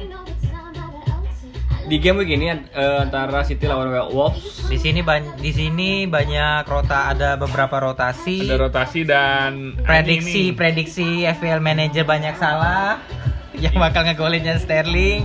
di 1.84 1.96
game 1.98 2.16
week 2.16 2.30
ini 2.30 2.48
eh, 2.50 2.58
antara 2.98 3.42
City 3.42 3.64
lawan 3.64 3.92
Wolves. 4.08 4.66
Di 4.66 4.76
sini 4.76 5.00
ban- 5.00 5.36
di 5.36 5.50
sini 5.50 6.04
banyak 6.04 6.64
rota 6.64 7.10
ada 7.10 7.36
beberapa 7.36 7.76
rotasi. 7.78 8.42
ada 8.42 8.56
rotasi 8.58 9.00
dan 9.02 9.76
prediksi 9.78 10.50
ini- 10.50 10.54
prediksi 10.54 11.06
FPL 11.22 11.60
manager 11.60 12.02
banyak 12.02 12.34
salah. 12.34 12.98
Yang 13.54 13.78
bakal 13.78 14.02
ngegolinnya 14.04 14.58
Sterling. 14.58 15.22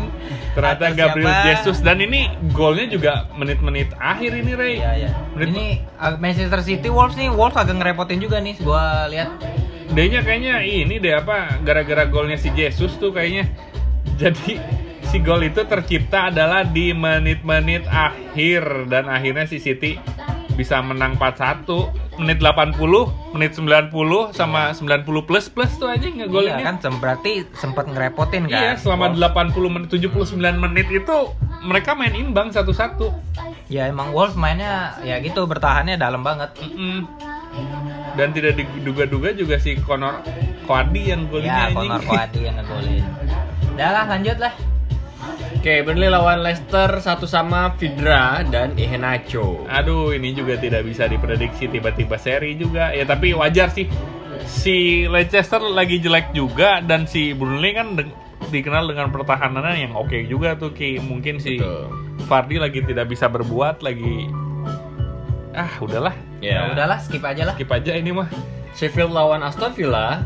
ternyata 0.50 0.92
Gabriel 0.92 1.30
siapa. 1.30 1.46
Jesus 1.48 1.78
dan 1.80 1.98
ini 1.98 2.26
golnya 2.52 2.86
juga 2.86 3.26
menit-menit 3.34 3.94
akhir 3.96 4.34
ini 4.36 4.52
Ray 4.54 4.76
Iya 4.78 4.92
ya. 5.00 5.12
Menit- 5.34 5.50
Ini 5.50 5.68
uh, 5.96 6.14
Manchester 6.16 6.62
City 6.62 6.90
Wolves 6.90 7.16
nih 7.16 7.30
Wolves 7.30 7.56
agak 7.56 7.76
ngerepotin 7.76 8.20
juga 8.20 8.38
nih. 8.38 8.58
Gua 8.60 9.08
lihat 9.08 9.34
D-nya 9.90 10.22
kayaknya 10.22 10.62
ini 10.62 10.98
deh 10.98 11.16
apa 11.16 11.58
gara-gara 11.60 12.06
golnya 12.06 12.38
si 12.38 12.50
Jesus 12.52 12.94
tuh 12.96 13.10
kayaknya 13.10 13.50
jadi 14.22 14.62
si 15.10 15.18
gol 15.20 15.42
itu 15.42 15.66
tercipta 15.66 16.30
adalah 16.30 16.62
di 16.64 16.94
menit-menit 16.94 17.86
akhir 17.86 18.62
dan 18.88 19.10
akhirnya 19.10 19.46
si 19.46 19.58
City 19.58 19.98
bisa 20.54 20.84
menang 20.84 21.16
4-1 21.16 21.66
menit 22.20 22.44
80 22.44 22.76
menit 23.32 23.56
90 23.56 23.96
sama 24.36 24.76
90 24.76 25.08
plus 25.24 25.48
plus 25.48 25.72
tuh 25.74 25.88
aja 25.88 26.04
Iya, 26.04 26.14
ngegolinnya 26.20 26.60
kan 26.62 26.76
sem- 26.78 27.00
berarti 27.00 27.48
sempat 27.56 27.88
ngerepotin 27.88 28.44
kan. 28.46 28.60
Iya, 28.60 28.72
selama 28.76 29.16
Wolves. 29.16 29.56
80 29.56 29.72
menit 29.72 29.88
79 29.90 30.36
menit 30.60 30.88
itu 30.92 31.18
mereka 31.62 31.96
main 31.96 32.12
imbang 32.12 32.52
satu-satu. 32.52 33.08
Ya 33.68 33.88
emang 33.88 34.12
Wolves 34.12 34.36
mainnya 34.36 35.00
ya 35.00 35.24
gitu 35.24 35.48
bertahannya 35.48 35.96
dalam 35.96 36.22
banget. 36.22 36.52
Mm-mm. 36.60 37.08
Dan 38.14 38.36
tidak 38.36 38.60
diduga-duga 38.60 39.32
juga 39.32 39.56
si 39.58 39.80
Conor 39.80 40.20
Coady 40.68 41.02
yang 41.08 41.32
golnya 41.32 41.50
Ya. 41.50 41.72
Conor 41.72 42.04
Coady 42.04 42.40
yang 42.44 42.60
ngegolin. 42.60 43.06
Udah 43.74 43.90
lah, 43.90 44.06
lanjut 44.12 44.38
lah. 44.38 44.52
Oke, 45.60 45.84
Burnley 45.84 46.08
lawan 46.08 46.40
Leicester 46.40 47.00
satu 47.00 47.28
sama 47.28 47.76
Vidra 47.76 48.42
dan 48.48 48.74
Iheanacho. 48.74 49.68
Aduh, 49.68 50.16
ini 50.16 50.32
juga 50.32 50.56
tidak 50.56 50.88
bisa 50.88 51.06
diprediksi 51.06 51.68
tiba-tiba 51.68 52.16
seri 52.16 52.56
juga. 52.56 52.92
Ya 52.92 53.04
tapi 53.04 53.36
wajar 53.36 53.68
sih. 53.70 53.86
Si 54.48 55.04
Leicester 55.06 55.60
lagi 55.62 56.00
jelek 56.00 56.32
juga 56.32 56.80
dan 56.80 57.06
si 57.06 57.36
Burnley 57.36 57.76
kan 57.76 57.94
de- 57.94 58.14
dikenal 58.50 58.88
dengan 58.88 59.12
pertahanannya 59.12 59.84
yang 59.84 59.94
oke 59.94 60.16
juga 60.26 60.56
tuh 60.56 60.72
Ki. 60.72 60.98
Mungkin 60.98 61.38
si 61.38 61.60
Betul. 61.60 61.92
Vardy 62.26 62.58
lagi 62.58 62.80
tidak 62.82 63.10
bisa 63.10 63.28
berbuat 63.28 63.82
lagi 63.82 64.30
ah 65.50 65.76
udahlah 65.82 66.14
Ya. 66.40 66.72
Ya 66.72 66.72
udahlah, 66.72 67.04
skip 67.04 67.20
aja 67.20 67.44
lah. 67.44 67.54
skip 67.60 67.68
aja 67.68 67.92
ini 67.92 68.16
mah 68.16 68.32
Sheffield 68.72 69.12
lawan 69.12 69.44
Aston 69.44 69.76
Villa. 69.76 70.24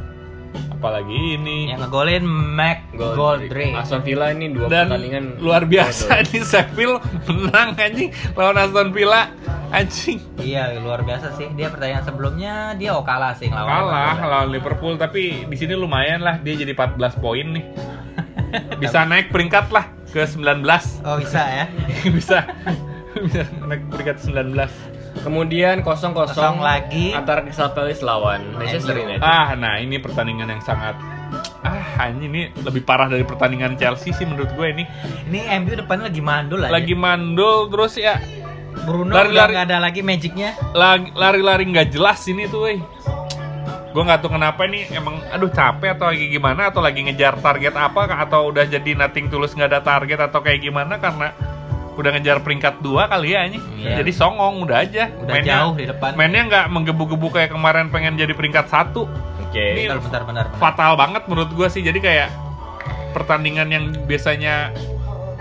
Apalagi 0.84 1.40
ini 1.40 1.72
Yang 1.72 1.88
ngegolin 1.88 2.24
Mac 2.28 2.92
Goldrick. 2.92 3.72
Aston 3.72 4.04
Villa 4.04 4.28
ini 4.30 4.52
dua 4.52 4.68
dan 4.68 4.92
pertandingan 4.92 5.40
luar 5.40 5.64
biasa 5.64 6.20
ini 6.26 6.44
Sheffield 6.44 7.00
menang 7.26 7.72
anjing 7.74 8.12
lawan 8.36 8.60
Aston 8.60 8.92
Villa 8.92 9.32
anjing 9.72 10.20
Iya, 10.38 10.76
luar 10.78 11.02
biasa 11.02 11.32
sih. 11.34 11.48
Dia 11.50 11.72
pertandingan 11.72 12.04
sebelumnya 12.04 12.54
dia 12.76 12.92
oh 12.92 13.02
kalah 13.02 13.32
sih 13.34 13.48
ngelawan. 13.48 13.72
kalah 13.72 13.88
Liverpool. 13.88 14.28
lawan 14.28 14.50
Liverpool 14.52 14.94
tapi 15.00 15.24
di 15.48 15.56
sini 15.56 15.74
lumayan 15.74 16.20
lah 16.20 16.36
dia 16.38 16.54
jadi 16.54 16.76
14 16.76 17.00
poin 17.18 17.48
nih 17.50 17.64
bisa 18.76 19.02
naik 19.02 19.32
peringkat 19.32 19.72
lah 19.72 19.88
ke 20.12 20.22
19 20.22 20.62
Oh, 21.02 21.16
bisa 21.16 21.42
ya. 21.42 21.66
bisa 22.16 22.44
bisa 23.16 23.42
naik 23.64 23.88
peringkat 23.88 24.20
19 24.20 24.52
Kemudian 25.24 25.82
kosong 25.82 26.12
kosong 26.12 26.60
lagi. 26.60 27.12
antara 27.12 27.40
Crystal 27.42 27.72
Palace 27.72 28.00
lawan 28.00 28.44
Manchester. 28.54 28.94
United. 28.94 29.20
ah 29.20 29.56
nah 29.56 29.76
ini 29.76 29.96
pertandingan 29.96 30.48
yang 30.50 30.60
sangat 30.60 31.00
ah 31.62 31.80
anjing 32.04 32.28
ini 32.28 32.42
lebih 32.58 32.82
parah 32.82 33.08
dari 33.08 33.24
pertandingan 33.24 33.74
Chelsea 33.74 34.12
sih 34.12 34.24
menurut 34.24 34.52
gue 34.52 34.68
ini 34.70 34.84
Ini 35.26 35.40
MU 35.58 35.74
depannya 35.76 36.06
lagi 36.06 36.22
mandul 36.22 36.60
aja. 36.60 36.70
lagi 36.70 36.94
mandul 36.94 37.68
terus 37.68 37.96
ya 37.96 38.20
Bruno 38.76 39.10
lari- 39.10 39.32
udah 39.32 39.40
lari. 39.40 39.52
nggak 39.54 39.66
ada 39.66 39.78
lagi 39.80 40.02
magicnya. 40.02 40.50
lagi- 40.72 41.14
lari-lari 41.14 41.64
nggak 41.66 41.88
jelas 41.90 42.20
ini 42.26 42.46
tuh 42.46 42.68
weh 42.68 42.80
gue 43.90 44.02
nggak 44.02 44.20
tahu 44.20 44.34
kenapa 44.34 44.66
ini 44.66 44.90
emang 44.90 45.22
aduh 45.28 45.48
capek 45.48 45.94
atau 45.94 46.10
lagi 46.10 46.26
gimana 46.28 46.68
atau 46.68 46.82
lagi 46.82 47.00
ngejar 47.02 47.38
target 47.38 47.74
apa 47.74 48.10
atau 48.12 48.50
udah 48.50 48.66
jadi 48.66 48.92
nothing 48.92 49.30
tulus 49.30 49.54
nggak 49.54 49.70
ada 49.70 49.82
target 49.82 50.20
atau 50.20 50.40
kayak 50.40 50.60
gimana 50.62 50.98
karena 50.98 51.30
udah 51.94 52.10
ngejar 52.12 52.38
peringkat 52.40 52.80
dua 52.80 53.06
kali 53.06 53.32
ya 53.32 53.46
ini 53.46 53.60
Iya. 53.78 54.02
jadi 54.02 54.12
songong 54.12 54.62
udah 54.62 54.78
aja 54.80 55.04
Udah 55.16 55.36
jauh 55.40 55.74
di 55.74 55.86
depan. 55.86 56.12
mainnya 56.14 56.42
nggak 56.44 56.66
menggebu-gebu 56.68 57.28
kayak 57.30 57.52
kemarin 57.52 57.88
pengen 57.88 58.16
jadi 58.16 58.32
peringkat 58.32 58.66
satu 58.68 59.06
Oke. 59.44 59.62
Ini- 59.76 59.86
Bentar, 59.86 60.00
bentar, 60.00 60.22
bentar. 60.24 60.46
bentar. 60.48 60.60
fatal 60.60 60.94
banget 60.96 61.24
menurut 61.26 61.50
gue 61.50 61.68
sih 61.68 61.80
jadi 61.80 62.00
kayak 62.00 62.30
pertandingan 63.12 63.68
yang 63.68 63.84
biasanya 64.02 64.74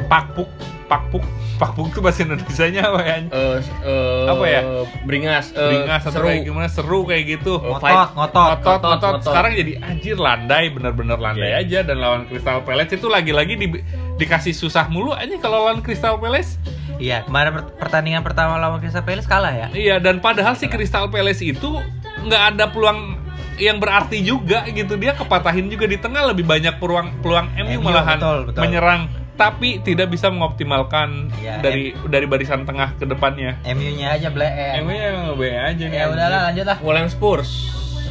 pakpuk 0.07 0.49
pakpuk 0.93 1.25
pakpuk 1.55 1.89
itu 1.89 1.99
bahasa 1.99 2.21
Indonesia 2.23 2.67
nya 2.69 2.83
apa 2.85 3.01
ya 3.01 3.17
Eh, 3.25 3.59
eh, 3.81 4.25
Apa 4.27 4.45
ya? 4.45 4.61
Beringas, 5.03 5.47
eh, 5.51 5.63
beringas 5.63 6.03
atau 6.03 6.13
seru. 6.15 6.27
kayak 6.27 6.43
gimana 6.43 6.69
seru 6.69 7.01
kayak 7.03 7.25
gitu 7.31 7.53
Ngotot, 7.57 7.81
ngotot. 7.81 8.11
ngotot, 8.13 8.13
ngotot, 8.13 8.81
ngotot. 8.83 9.01
ngotot. 9.15 9.23
Sekarang 9.25 9.53
jadi 9.55 9.73
anjir 9.81 10.17
landai, 10.17 10.65
bener-bener 10.69 11.17
landai 11.17 11.51
Iya. 11.51 11.63
aja 11.63 11.79
dan 11.83 11.97
lawan 11.99 12.27
Crystal 12.27 12.61
Palace 12.61 12.93
itu 12.93 13.07
lagi-lagi 13.07 13.55
di- 13.57 13.85
dikasih 14.15 14.53
susah 14.53 14.87
mulu 14.87 15.13
aja 15.13 15.33
kalau 15.39 15.65
lawan 15.65 15.81
Crystal 15.81 16.17
Palace. 16.17 16.61
Iya, 16.99 17.25
kemarin 17.25 17.51
per- 17.55 17.73
pertandingan 17.79 18.21
pertama 18.21 18.59
lawan 18.59 18.79
Crystal 18.79 19.01
Palace 19.01 19.25
kalah 19.25 19.51
ya. 19.51 19.67
Iya 19.71 19.97
dan 19.97 20.19
padahal 20.19 20.53
si 20.55 20.67
Crystal 20.67 21.07
Palace 21.07 21.41
itu 21.43 21.81
nggak 22.21 22.43
ada 22.53 22.69
peluang 22.69 23.17
yang 23.55 23.79
berarti 23.79 24.19
juga 24.21 24.65
gitu 24.67 24.97
dia 24.97 25.13
kepatahin 25.13 25.67
juga 25.67 25.85
di 25.85 25.95
tengah 25.95 26.27
lebih 26.27 26.43
banyak 26.43 26.77
peluang 26.77 27.21
peluang 27.21 27.47
MU 27.55 27.79
MU, 27.79 27.85
malahan 27.85 28.17
betul, 28.17 28.39
betul. 28.49 28.61
menyerang 28.61 29.01
tapi 29.33 29.81
tidak 29.81 30.13
bisa 30.13 30.29
mengoptimalkan 30.29 31.33
Iya, 31.41 31.59
dari 31.59 31.97
dari 32.05 32.27
barisan 32.27 32.63
tengah 32.63 32.95
ke 32.95 33.05
depannya. 33.05 33.57
MU-nya 33.65 34.15
aja 34.15 34.29
bleem. 34.29 34.85
MU 34.85 34.93
yang 34.93 35.17
be 35.35 35.49
aja 35.51 35.85
nih. 35.85 35.97
Ya 35.97 36.05
udahlah, 36.07 36.41
lanjut 36.51 36.67
lah. 36.69 36.77
Fulham 36.79 37.09
Spurs. 37.09 37.51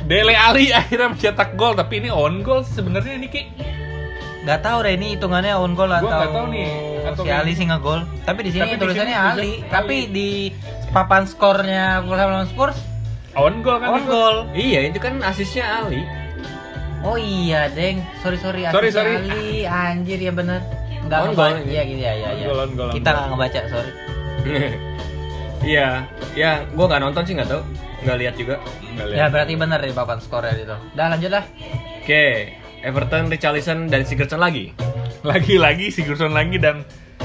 Dele 0.01 0.33
Ali 0.33 0.73
akhirnya 0.73 1.13
mencetak 1.13 1.53
gol 1.53 1.77
tapi 1.77 2.01
ini 2.01 2.09
on 2.09 2.41
goal 2.41 2.65
sebenarnya 2.65 3.15
ini 3.15 3.27
Ki. 3.29 3.43
Gak 4.41 4.65
tahu 4.65 4.81
deh 4.81 4.97
ini 4.97 5.13
hitungannya 5.13 5.53
on 5.53 5.77
goal 5.77 5.93
Gua 5.93 6.01
atau 6.01 6.09
nggak 6.09 6.31
tahu 6.33 6.45
nih, 6.49 6.69
atau 7.05 7.21
si 7.21 7.29
Ali 7.29 7.53
sih 7.53 7.65
ngegol. 7.69 8.01
Tapi 8.25 8.39
di 8.41 8.49
sini 8.49 8.61
Tapi 8.65 8.73
di 8.73 8.81
tulisannya 8.81 9.05
sini 9.07 9.13
Ali. 9.13 9.37
tulisannya 9.37 9.69
Tapi 9.69 9.95
Ali. 10.01 10.09
di 10.09 10.29
papan 10.89 11.23
skornya 11.23 12.01
Fulham 12.01 12.29
lawan 12.33 12.49
Spurs 12.49 12.77
On 13.31 13.61
goal 13.61 13.77
kan 13.79 13.89
on 13.95 14.03
goal. 14.03 14.35
Iya, 14.51 14.91
itu 14.91 14.97
kan 14.97 15.21
asisnya 15.21 15.63
Ali. 15.79 16.01
Oh 17.01 17.15
iya, 17.15 17.69
Deng. 17.71 18.01
Sorry 18.19 18.35
sorry, 18.35 18.65
Sorry, 18.67 18.89
sorry. 18.91 19.15
Ali. 19.15 19.63
Anjir 19.63 20.17
ya 20.17 20.33
bener. 20.33 20.59
Enggak 21.05 21.19
On 21.21 21.29
ngebaca. 21.33 21.51
goal. 21.57 21.67
Iya 21.67 21.81
gitu 21.87 22.01
ya, 22.01 22.13
ya, 22.13 22.29
ya. 22.35 22.45
goal, 22.47 22.69
goal, 22.73 22.89
Kita 22.93 23.09
nggak 23.11 23.27
ngebaca, 23.33 23.59
sorry. 23.69 23.91
Iya, 25.61 26.09
ya 26.33 26.65
gua 26.73 26.89
nggak 26.89 27.01
nonton 27.05 27.21
sih 27.21 27.33
nggak 27.37 27.49
tahu, 27.53 27.61
nggak 28.01 28.17
lihat 28.17 28.33
juga. 28.33 28.55
Nggak 28.97 29.07
lihat. 29.13 29.19
Ya 29.21 29.25
berarti 29.29 29.53
bener 29.53 29.77
di 29.77 29.93
papan 29.93 30.17
skornya 30.17 30.57
itu. 30.57 30.73
Udah 30.97 31.05
lanjut 31.13 31.29
lah. 31.29 31.43
Oke, 32.01 32.25
Everton, 32.81 33.29
Richarlison 33.29 33.85
dan 33.85 34.01
Sigurdsson 34.01 34.41
lagi. 34.41 34.73
Lagi-lagi 35.29 35.93
Sigurdsson 35.93 36.33
lagi 36.33 36.57
dan 36.57 36.81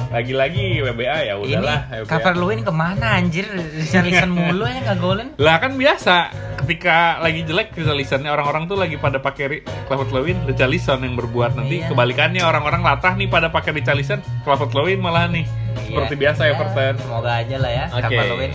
lagi-lagi 0.06 0.80
WBA 0.80 1.18
ya 1.26 1.34
udahlah. 1.34 1.80
ini 1.92 2.06
cover 2.06 2.34
Luin 2.34 2.60
ke 2.62 2.70
mana 2.70 3.18
anjir? 3.18 3.46
Richarlison 3.50 4.30
mulu 4.30 4.64
ya 4.64 4.78
nggak 4.82 4.98
golin. 4.98 5.28
Lah 5.36 5.58
kan 5.58 5.75
biasa 5.75 6.30
ketika 6.62 7.18
lagi 7.18 7.42
jelek 7.42 7.70
Richarlison 7.72 8.25
orang-orang 8.25 8.66
tuh 8.66 8.75
lagi 8.75 8.96
pada 8.96 9.18
pakai 9.18 9.62
Clavert 9.86 10.10
Lewin 10.10 10.38
Richarlison 10.44 10.98
yang 10.98 11.14
berbuat 11.14 11.54
nanti 11.54 11.82
Iya. 11.82 11.90
kebalikannya 11.90 12.42
orang-orang 12.42 12.82
latah 12.82 13.14
nih 13.14 13.26
pada 13.26 13.50
pakai 13.50 13.70
Richarlison 13.72 14.18
Clavert 14.42 14.72
Lewin 14.72 14.98
malah 14.98 15.26
nih 15.26 15.46
seperti 15.84 16.14
Iya. 16.14 16.22
biasa 16.22 16.40
Ya, 16.42 16.50
Everton. 16.52 16.94
Semoga 16.98 17.32
aja 17.36 17.56
lah 17.58 17.70
ya. 17.70 17.84
Oke. 17.90 18.02
Cover 18.02 18.25
Luin. 18.32 18.52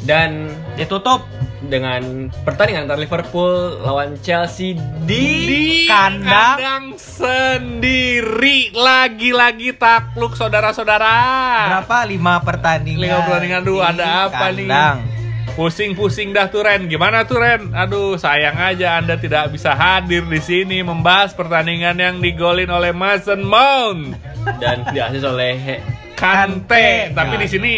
Dan 0.00 0.30
Ditutup 0.76 1.20
dengan 1.60 2.32
pertandingan 2.42 2.88
antara 2.88 3.00
Liverpool 3.00 3.84
lawan 3.84 4.16
Chelsea 4.24 4.72
di, 5.04 5.26
di 5.44 5.64
kandang. 5.84 6.56
kandang 6.56 6.84
sendiri 6.96 8.72
lagi-lagi 8.72 9.76
takluk 9.76 10.34
saudara-saudara. 10.34 11.12
berapa? 11.68 11.96
Lima 12.08 12.40
pertandingan. 12.40 13.02
Lima 13.04 13.18
pertandingan 13.22 13.62
dulu, 13.62 13.80
ada 13.84 14.28
apa 14.28 14.48
nih? 14.50 14.64
kandang. 14.64 14.98
Pusing-pusing 15.50 16.32
dah 16.32 16.48
tuh 16.48 16.64
Ren. 16.64 16.88
Gimana 16.88 17.26
tuh 17.26 17.42
Ren? 17.42 17.74
Aduh, 17.74 18.16
sayang 18.16 18.56
aja 18.56 18.96
Anda 18.96 19.18
tidak 19.18 19.50
bisa 19.52 19.74
hadir 19.74 20.24
di 20.24 20.40
sini 20.40 20.80
membahas 20.80 21.34
pertandingan 21.34 21.98
yang 21.98 22.16
digolin 22.22 22.70
oleh 22.70 22.94
Mason 22.94 23.44
Mount. 23.44 24.16
dan 24.56 24.88
diasis 24.88 25.20
oleh 25.20 25.52
He- 25.58 25.82
Kante. 26.16 27.12
Tapi 27.12 27.34
Kante. 27.36 27.44
di 27.44 27.48
sini 27.50 27.72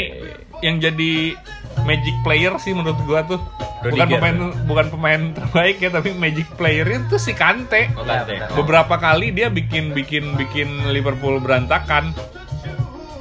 yang 0.62 0.78
jadi 0.78 1.34
magic 1.82 2.14
player 2.22 2.54
sih 2.60 2.70
menurut 2.70 3.00
gua 3.02 3.24
tuh 3.24 3.40
bukan 3.82 4.06
Rudiger. 4.06 4.18
pemain 4.22 4.36
bukan 4.64 4.86
pemain 4.94 5.22
terbaik 5.34 5.76
ya 5.82 5.90
tapi 5.90 6.14
magic 6.14 6.46
playernya 6.54 7.10
tuh 7.10 7.18
si 7.18 7.34
Kante. 7.34 7.90
Oh, 7.98 8.06
Kante. 8.06 8.38
benar. 8.38 8.48
Beberapa 8.54 8.94
kali 8.96 9.34
dia 9.34 9.50
bikin 9.50 9.90
bikin 9.90 10.38
bikin 10.38 10.68
Liverpool 10.94 11.42
berantakan. 11.42 12.14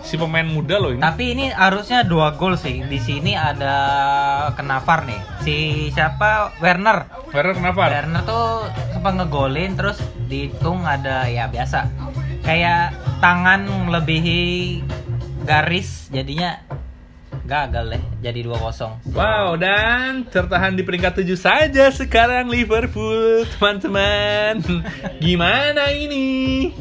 Si 0.01 0.19
pemain 0.19 0.43
muda 0.43 0.75
loh 0.75 0.91
ini. 0.91 0.99
Tapi 0.99 1.23
ini 1.31 1.45
harusnya 1.55 2.03
dua 2.03 2.35
gol 2.35 2.59
sih. 2.59 2.83
Di 2.83 2.99
sini 2.99 3.31
ada 3.31 3.73
Kenafar 4.59 5.07
nih. 5.07 5.19
Si 5.39 5.55
siapa? 5.95 6.51
Werner. 6.59 7.07
Werner 7.31 7.55
kenapa? 7.55 7.87
Werner 7.87 8.21
tuh 8.27 8.67
sempat 8.91 9.15
ngegolin 9.15 9.79
terus 9.79 10.03
dihitung 10.27 10.83
ada 10.83 11.31
ya 11.31 11.47
biasa. 11.47 11.87
Kayak 12.43 12.91
tangan 13.23 13.63
melebihi 13.87 14.83
garis 15.47 16.11
jadinya 16.11 16.59
gagal 17.51 18.00
deh 18.00 18.03
jadi 18.24 18.48
2-0. 18.48 19.12
Wow, 19.12 19.60
dan 19.60 20.24
tertahan 20.31 20.72
di 20.72 20.88
peringkat 20.88 21.20
7 21.20 21.36
saja 21.36 21.91
sekarang 21.91 22.48
Liverpool, 22.48 23.43
teman-teman. 23.60 24.63
Gimana 25.25 25.91
ini? 25.91 26.72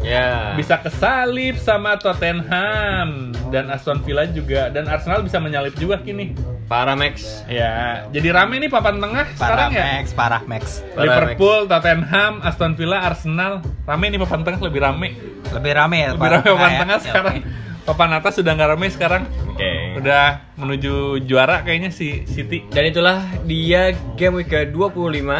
Ya. 0.00 0.56
Bisa 0.56 0.80
kesalip 0.80 1.60
sama 1.60 2.00
Tottenham 2.00 3.34
dan 3.52 3.68
Aston 3.68 4.00
Villa 4.06 4.24
juga 4.24 4.72
dan 4.72 4.88
Arsenal 4.88 5.20
bisa 5.20 5.36
menyalip 5.36 5.76
juga 5.76 6.00
kini. 6.00 6.32
Para 6.66 6.98
Max. 6.98 7.46
Ya, 7.46 8.06
jadi 8.10 8.34
rame 8.34 8.58
nih 8.58 8.70
papan 8.72 8.98
tengah 8.98 9.26
sekarang 9.38 9.70
ya. 9.70 10.02
Max, 10.02 10.06
parah 10.16 10.42
Max. 10.48 10.82
Parah, 10.96 11.04
Liverpool, 11.04 11.70
Tottenham, 11.70 12.42
Aston 12.42 12.74
Villa, 12.74 13.04
Arsenal. 13.06 13.62
Rame 13.86 14.06
nih 14.10 14.18
papan 14.18 14.40
tengah 14.42 14.60
lebih 14.64 14.80
rame. 14.82 15.08
Lebih 15.52 15.72
rame 15.76 15.96
ya. 16.00 16.10
Lebih 16.16 16.30
rame 16.40 16.48
papan 16.56 16.70
ya? 16.72 16.78
tengah 16.82 16.98
Ya, 16.98 17.04
sekarang. 17.04 17.34
oke. 17.38 17.65
Papan 17.86 18.10
atas 18.12 18.34
sudah 18.34 18.52
nggak 18.52 18.68
rame 18.68 18.90
sekarang. 18.90 19.22
Oke. 19.46 19.94
Udah 19.96 20.42
menuju 20.54 21.22
juara 21.22 21.62
kayaknya 21.62 21.88
si 21.88 22.26
City. 22.26 22.66
Dan 22.66 22.90
itulah 22.90 23.16
dia 23.46 23.94
game 24.14 24.42
week 24.42 24.50
ke-25. 24.50 25.30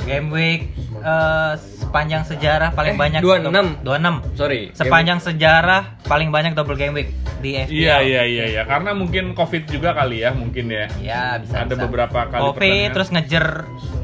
Game 0.00 0.30
week 0.30 0.70
eh, 0.96 1.52
sepanjang 1.58 2.22
sejarah 2.22 2.70
paling 2.70 2.94
Eh, 2.94 3.00
banyak 3.00 3.20
26. 3.20 3.82
26. 3.82 4.38
Sorry. 4.38 4.70
Sepanjang 4.72 5.18
sejarah 5.18 5.98
paling 6.02 6.30
banyak 6.30 6.54
double 6.54 6.78
game 6.78 6.94
week 6.94 7.10
di 7.40 7.58
FPL. 7.58 7.72
Iya 7.72 7.96
iya 8.00 8.22
iya 8.24 8.44
iya 8.48 8.62
karena 8.62 8.94
mungkin 8.94 9.34
covid 9.34 9.66
juga 9.66 9.90
kali 9.90 10.22
ya 10.22 10.30
mungkin 10.30 10.70
ya. 10.70 10.86
Ya, 11.02 11.24
bisa. 11.36 11.56
Ada 11.58 11.74
bisa. 11.74 11.82
beberapa 11.82 12.20
kali 12.26 12.42
Covid 12.46 12.86
terus 12.94 13.08
ngejer 13.10 13.46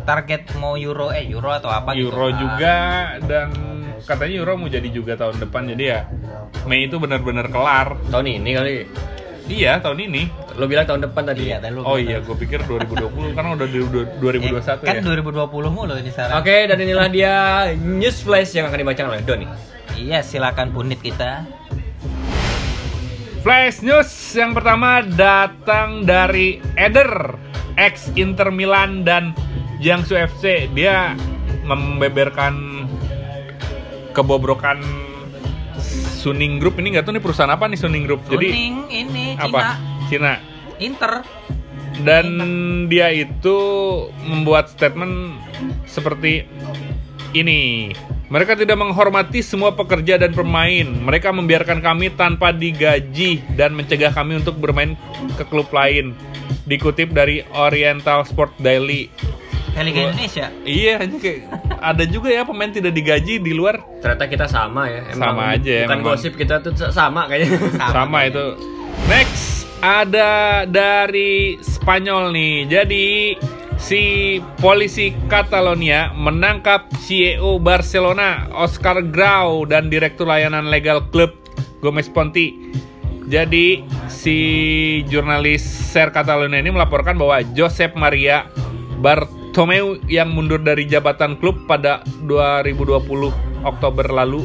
target 0.03 0.51
mau 0.57 0.75
euro 0.75 1.11
eh 1.11 1.23
euro 1.27 1.53
atau 1.53 1.69
apa 1.69 1.95
gitu. 1.95 2.11
Euro 2.11 2.27
Ah. 2.27 2.35
juga 2.35 2.77
dan 3.23 3.49
katanya 4.03 4.35
Euro 4.37 4.53
mau 4.57 4.69
jadi 4.69 4.89
juga 4.89 5.15
tahun 5.15 5.41
depan 5.41 5.73
jadi 5.73 5.85
ya 5.87 6.01
Mei 6.65 6.85
itu 6.85 6.99
benar-benar 6.99 7.49
kelar. 7.49 7.95
Tahun 8.07 8.27
ini 8.27 8.51
kali. 8.53 8.73
Iya 9.47 9.79
tahun 9.79 9.99
ini. 10.03 10.23
Lo 10.57 10.67
bilang 10.67 10.85
tahun 10.85 11.05
depan 11.05 11.23
tadi. 11.25 11.47
Iya, 11.47 11.61
tadi 11.61 11.71
lu 11.71 11.81
Oh 11.81 11.95
iya, 11.95 12.19
gue 12.19 12.35
pikir 12.35 12.65
2020 12.65 13.31
karena 13.31 13.55
udah 13.55 13.67
di 13.67 13.79
du- 13.79 14.03
Eh, 14.03 14.19
2021 14.19 14.83
kan 14.83 14.95
ya. 14.95 15.03
2020 15.05 15.71
mulu 15.71 15.95
ini 15.95 16.11
sekarang. 16.11 16.35
Oke, 16.37 16.67
dan 16.67 16.77
inilah 16.77 17.07
dia 17.07 17.35
news 17.77 18.19
flash 18.19 18.53
yang 18.53 18.67
akan 18.67 18.79
dibacakan 18.81 19.11
oleh 19.13 19.23
Doni. 19.23 19.47
Iya, 19.95 20.21
silakan 20.21 20.75
punit 20.75 20.99
kita. 20.99 21.47
Flash 23.41 23.79
news 23.81 24.11
yang 24.35 24.51
pertama 24.51 25.07
datang 25.07 26.03
dari 26.03 26.59
Eder, 26.75 27.39
ex 27.79 28.11
Inter 28.13 28.51
Milan 28.51 29.07
dan 29.07 29.31
Jiangsu 29.79 30.19
FC. 30.19 30.67
Dia 30.73 31.15
membeberkan 31.63 32.86
kebobrokan 34.17 34.81
Suning 36.17 36.57
Group 36.57 36.81
ini 36.81 36.97
nggak 36.97 37.05
tahu 37.05 37.21
nih 37.21 37.25
perusahaan 37.25 37.53
apa 37.53 37.69
nih 37.69 37.79
Suning 37.79 38.09
Group. 38.09 38.25
Jadi 38.33 38.49
Kuning 38.49 38.77
ini 38.89 39.27
Cina, 39.37 39.45
apa? 39.45 39.61
Cina. 40.09 40.33
Inter. 40.81 41.13
Dan 41.97 42.27
dia 42.89 43.13
itu 43.13 43.57
membuat 44.25 44.73
statement 44.73 45.37
seperti 45.89 46.49
ini. 47.37 47.93
Mereka 48.27 48.59
tidak 48.59 48.75
menghormati 48.75 49.39
semua 49.39 49.79
pekerja 49.79 50.19
dan 50.19 50.35
pemain. 50.35 50.83
Mereka 50.83 51.31
membiarkan 51.31 51.79
kami 51.79 52.11
tanpa 52.11 52.51
digaji 52.51 53.39
dan 53.55 53.73
mencegah 53.79 54.11
kami 54.11 54.43
untuk 54.43 54.59
bermain 54.59 54.99
ke 55.39 55.47
klub 55.47 55.71
lain. 55.71 56.11
Dikutip 56.67 57.15
dari 57.15 57.47
Oriental 57.55 58.27
Sport 58.27 58.59
Daily. 58.59 59.07
Liga 59.85 60.01
Indonesia. 60.09 60.47
Iya, 60.65 61.05
kayak 61.05 61.41
ada 61.83 62.05
juga 62.09 62.33
ya 62.33 62.49
pemain 62.49 62.73
tidak 62.73 62.97
digaji 62.97 63.43
di 63.43 63.53
luar. 63.53 63.85
Ternyata 64.01 64.25
kita 64.25 64.47
sama 64.49 64.89
ya. 64.89 65.03
Sama 65.13 65.43
aja 65.53 65.73
ya, 65.85 65.87
Bukan 65.91 66.01
gosip 66.01 66.33
kita 66.39 66.65
tuh 66.65 66.73
sama 66.89 67.29
kayaknya. 67.29 67.61
sama 67.93 68.19
itu. 68.25 68.57
Next 69.11 69.69
ada 69.85 70.65
dari 70.65 71.61
Spanyol 71.61 72.33
nih. 72.33 72.55
Jadi 72.71 73.07
si 73.77 74.03
polisi 74.59 75.13
Catalonia 75.29 76.11
menangkap 76.17 76.89
CEO 77.05 77.61
Barcelona 77.61 78.49
Oscar 78.57 79.05
Grau 79.05 79.69
dan 79.69 79.93
direktur 79.93 80.25
layanan 80.27 80.73
legal 80.73 81.05
klub 81.13 81.37
Gomez 81.85 82.09
Ponti. 82.09 82.73
Jadi 83.27 83.83
si 84.07 84.39
jurnalis 85.11 85.63
Ser 85.67 86.15
Catalonia 86.15 86.63
ini 86.63 86.71
melaporkan 86.71 87.19
bahwa 87.19 87.43
Josep 87.53 87.99
Maria 87.99 88.47
Bartomeu 89.57 89.97
yang 90.05 90.37
mundur 90.37 90.61
dari 90.61 90.85
jabatan 90.85 91.41
klub 91.41 91.65
pada 91.65 92.05
2020 92.29 93.65
Oktober 93.65 94.05
lalu 94.05 94.45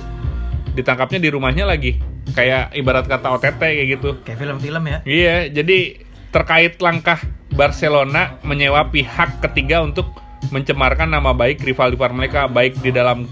ditangkapnya 0.71 1.19
di 1.19 1.27
rumahnya 1.35 1.67
lagi. 1.67 1.99
Kayak 2.31 2.71
ibarat 2.79 3.11
kata 3.11 3.35
OTT 3.35 3.59
kayak 3.59 3.87
gitu. 3.91 4.15
Kayak 4.23 4.39
film-film 4.39 4.83
ya. 4.87 4.97
iya 5.03 5.51
jadi 5.51 5.99
terkait 6.31 6.79
langkah 6.79 7.19
Barcelona 7.51 8.39
menyewa 8.47 8.87
pihak 8.87 9.43
ketiga 9.43 9.83
untuk 9.83 10.07
mencemarkan 10.47 11.11
nama 11.11 11.35
baik 11.35 11.59
rival-rival 11.59 12.15
mereka 12.15 12.47
baik 12.47 12.79
di 12.79 12.95
dalam 12.95 13.27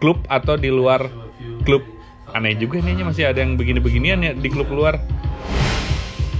klub 0.00 0.24
atau 0.32 0.56
di 0.56 0.72
luar 0.72 1.04
klub. 1.68 1.84
Aneh 2.32 2.56
juga 2.56 2.80
nih 2.80 3.04
masih 3.04 3.28
ada 3.28 3.44
yang 3.44 3.60
begini-beginian 3.60 4.24
ya 4.24 4.32
di 4.32 4.48
klub 4.48 4.72
luar. 4.72 4.96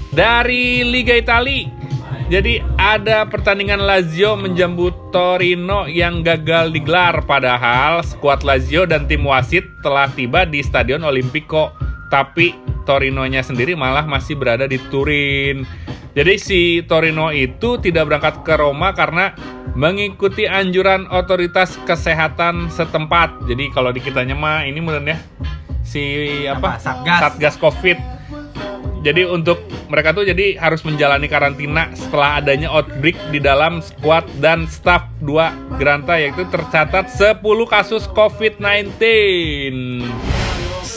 Dari 0.08 0.80
Liga 0.88 1.12
Italia 1.12 1.83
jadi 2.32 2.64
ada 2.80 3.28
pertandingan 3.28 3.84
Lazio 3.84 4.32
menjemput 4.36 5.12
Torino 5.12 5.84
yang 5.84 6.24
gagal 6.24 6.72
digelar 6.72 7.20
padahal 7.28 8.00
skuad 8.00 8.40
Lazio 8.40 8.88
dan 8.88 9.04
tim 9.04 9.28
wasit 9.28 9.68
telah 9.84 10.08
tiba 10.08 10.48
di 10.48 10.64
Stadion 10.64 11.04
Olimpico 11.04 11.76
tapi 12.08 12.56
Torinonya 12.84 13.40
sendiri 13.40 13.72
malah 13.74 14.04
masih 14.04 14.36
berada 14.36 14.68
di 14.68 14.76
Turin. 14.92 15.64
Jadi 16.14 16.34
si 16.38 16.60
Torino 16.86 17.34
itu 17.34 17.80
tidak 17.80 18.06
berangkat 18.06 18.34
ke 18.46 18.54
Roma 18.54 18.94
karena 18.94 19.34
mengikuti 19.74 20.46
anjuran 20.46 21.10
otoritas 21.10 21.74
kesehatan 21.88 22.70
setempat. 22.70 23.50
Jadi 23.50 23.72
kalau 23.74 23.90
di 23.90 23.98
kitanya 23.98 24.38
mah 24.38 24.62
ini 24.62 24.78
meren 24.78 25.10
ya 25.10 25.18
si 25.82 26.02
apa? 26.46 26.78
Apa? 26.78 26.80
Satgas. 26.80 27.20
Satgas 27.20 27.56
Covid. 27.58 27.98
Jadi 29.04 29.20
untuk 29.28 29.60
mereka 29.92 30.16
tuh 30.16 30.24
jadi 30.24 30.56
harus 30.56 30.80
menjalani 30.80 31.28
karantina 31.28 31.92
setelah 31.92 32.40
adanya 32.40 32.72
outbreak 32.72 33.20
di 33.28 33.36
dalam 33.36 33.84
squad 33.84 34.24
dan 34.40 34.64
staff 34.64 35.04
dua 35.20 35.52
Granta 35.76 36.16
yaitu 36.16 36.48
tercatat 36.48 37.12
10 37.12 37.44
kasus 37.68 38.08
COVID-19. 38.16 38.96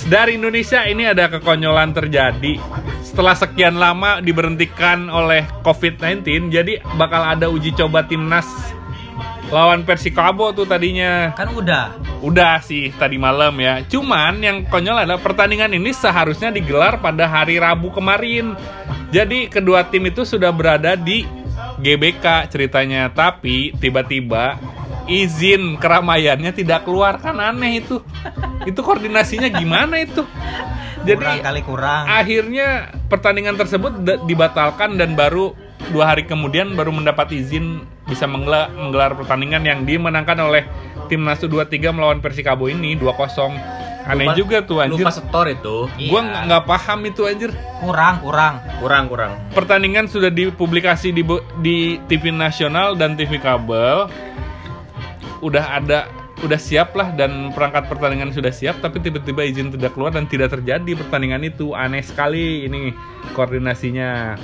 Dari 0.07 0.39
Indonesia 0.39 0.87
ini 0.87 1.03
ada 1.03 1.27
kekonyolan 1.27 1.91
terjadi 1.91 2.55
setelah 3.03 3.35
sekian 3.35 3.75
lama 3.75 4.23
diberhentikan 4.23 5.11
oleh 5.11 5.43
COVID-19 5.67 6.47
jadi 6.47 6.79
bakal 6.95 7.27
ada 7.27 7.51
uji 7.51 7.75
coba 7.75 8.07
timnas 8.07 8.47
lawan 9.47 9.87
Persikabo 9.87 10.51
tuh 10.51 10.67
tadinya 10.67 11.31
Kan 11.33 11.55
udah. 11.55 11.95
Udah 12.19 12.59
sih 12.59 12.91
tadi 12.95 13.15
malam 13.15 13.55
ya. 13.61 13.83
Cuman 13.87 14.41
yang 14.43 14.57
konyol 14.67 15.05
adalah 15.05 15.21
pertandingan 15.21 15.71
ini 15.71 15.93
seharusnya 15.95 16.51
digelar 16.51 16.99
pada 16.99 17.29
hari 17.29 17.61
Rabu 17.61 17.93
kemarin. 17.93 18.57
Jadi 19.13 19.47
kedua 19.47 19.87
tim 19.87 20.03
itu 20.09 20.27
sudah 20.27 20.51
berada 20.51 20.99
di 20.99 21.23
GBK 21.77 22.49
ceritanya, 22.51 23.07
tapi 23.13 23.71
tiba-tiba 23.77 24.59
izin 25.07 25.79
keramaiannya 25.79 26.51
tidak 26.51 26.83
keluar 26.83 27.21
kan 27.21 27.39
aneh 27.39 27.79
itu. 27.79 28.03
Itu 28.67 28.83
koordinasinya 28.83 29.47
gimana 29.47 30.03
itu? 30.03 30.27
Jadi 31.07 31.23
kurang 31.23 31.39
kali 31.39 31.61
kurang. 31.63 32.03
akhirnya 32.03 32.91
pertandingan 33.07 33.55
tersebut 33.55 33.95
dibatalkan 34.27 34.99
dan 34.99 35.15
baru 35.15 35.55
dua 35.95 36.11
hari 36.11 36.27
kemudian 36.27 36.75
baru 36.75 36.91
mendapat 36.91 37.31
izin 37.31 37.87
bisa 38.07 38.23
menggelar, 38.23 38.71
menggelar 38.71 39.11
pertandingan 39.13 39.61
yang 39.61 39.79
dimenangkan 39.83 40.39
oleh 40.41 40.63
timnas 41.05 41.39
U23 41.39 41.91
melawan 41.91 42.17
Persikabo 42.17 42.67
ini 42.67 42.95
2-0 42.95 43.51
aneh 44.07 44.23
Lupa- 44.23 44.39
juga 44.39 44.57
tuh 44.61 44.79
anjir 44.79 45.03
Lupa 45.03 45.11
setor 45.11 45.45
itu. 45.47 45.77
gua 46.07 46.21
Iya. 46.21 46.47
nggak 46.47 46.63
paham 46.63 46.99
itu 47.03 47.21
anjir 47.23 47.51
kurang, 47.77 48.23
kurang. 48.23 48.63
Kurang 48.77 49.03
kurang. 49.07 49.31
pertandingan 49.51 50.07
sudah 50.07 50.29
dipublikasi 50.29 51.11
di 51.11 51.23
di 51.59 51.77
TV 52.05 52.31
nasional 52.31 52.95
dan 52.95 53.13
TV 53.13 53.35
kabel 53.35 54.07
udah 55.39 55.65
ada 55.75 56.07
udah 56.37 56.55
siap 56.55 56.93
lah 56.93 57.11
dan 57.11 57.49
perangkat 57.49 57.89
pertandingan 57.89 58.29
sudah 58.29 58.49
siap 58.49 58.77
tapi 58.77 59.01
tiba-tiba 59.01 59.41
izin 59.43 59.73
tidak 59.73 59.91
keluar 59.91 60.09
dan 60.09 60.23
tidak 60.23 60.49
terjadi 60.51 60.93
pertandingan 60.95 61.43
itu 61.43 61.73
aneh 61.73 61.99
sekali 61.99 62.63
ini 62.63 62.93
koordinasinya 63.33 64.37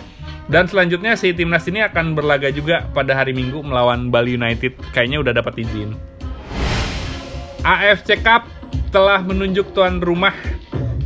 dan 0.52 0.68
selanjutnya 0.68 1.16
si 1.16 1.32
timnas 1.32 1.68
ini 1.68 1.84
akan 1.84 2.16
berlaga 2.18 2.52
juga 2.52 2.88
pada 2.92 3.16
hari 3.16 3.32
Minggu 3.32 3.64
melawan 3.64 4.12
Bali 4.12 4.36
United 4.36 4.76
kayaknya 4.92 5.24
udah 5.24 5.34
dapat 5.36 5.64
izin 5.64 5.96
AFC 7.64 8.20
Cup 8.20 8.44
telah 8.92 9.24
menunjuk 9.24 9.72
tuan 9.72 10.04
rumah 10.04 10.36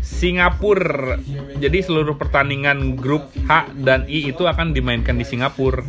Singapura. 0.02 1.22
Jadi 1.62 1.86
seluruh 1.86 2.18
pertandingan 2.18 2.98
grup 2.98 3.30
H 3.46 3.70
dan 3.78 4.10
I 4.10 4.34
itu 4.34 4.50
akan 4.50 4.74
dimainkan 4.74 5.20
di 5.20 5.26
Singapura. 5.28 5.86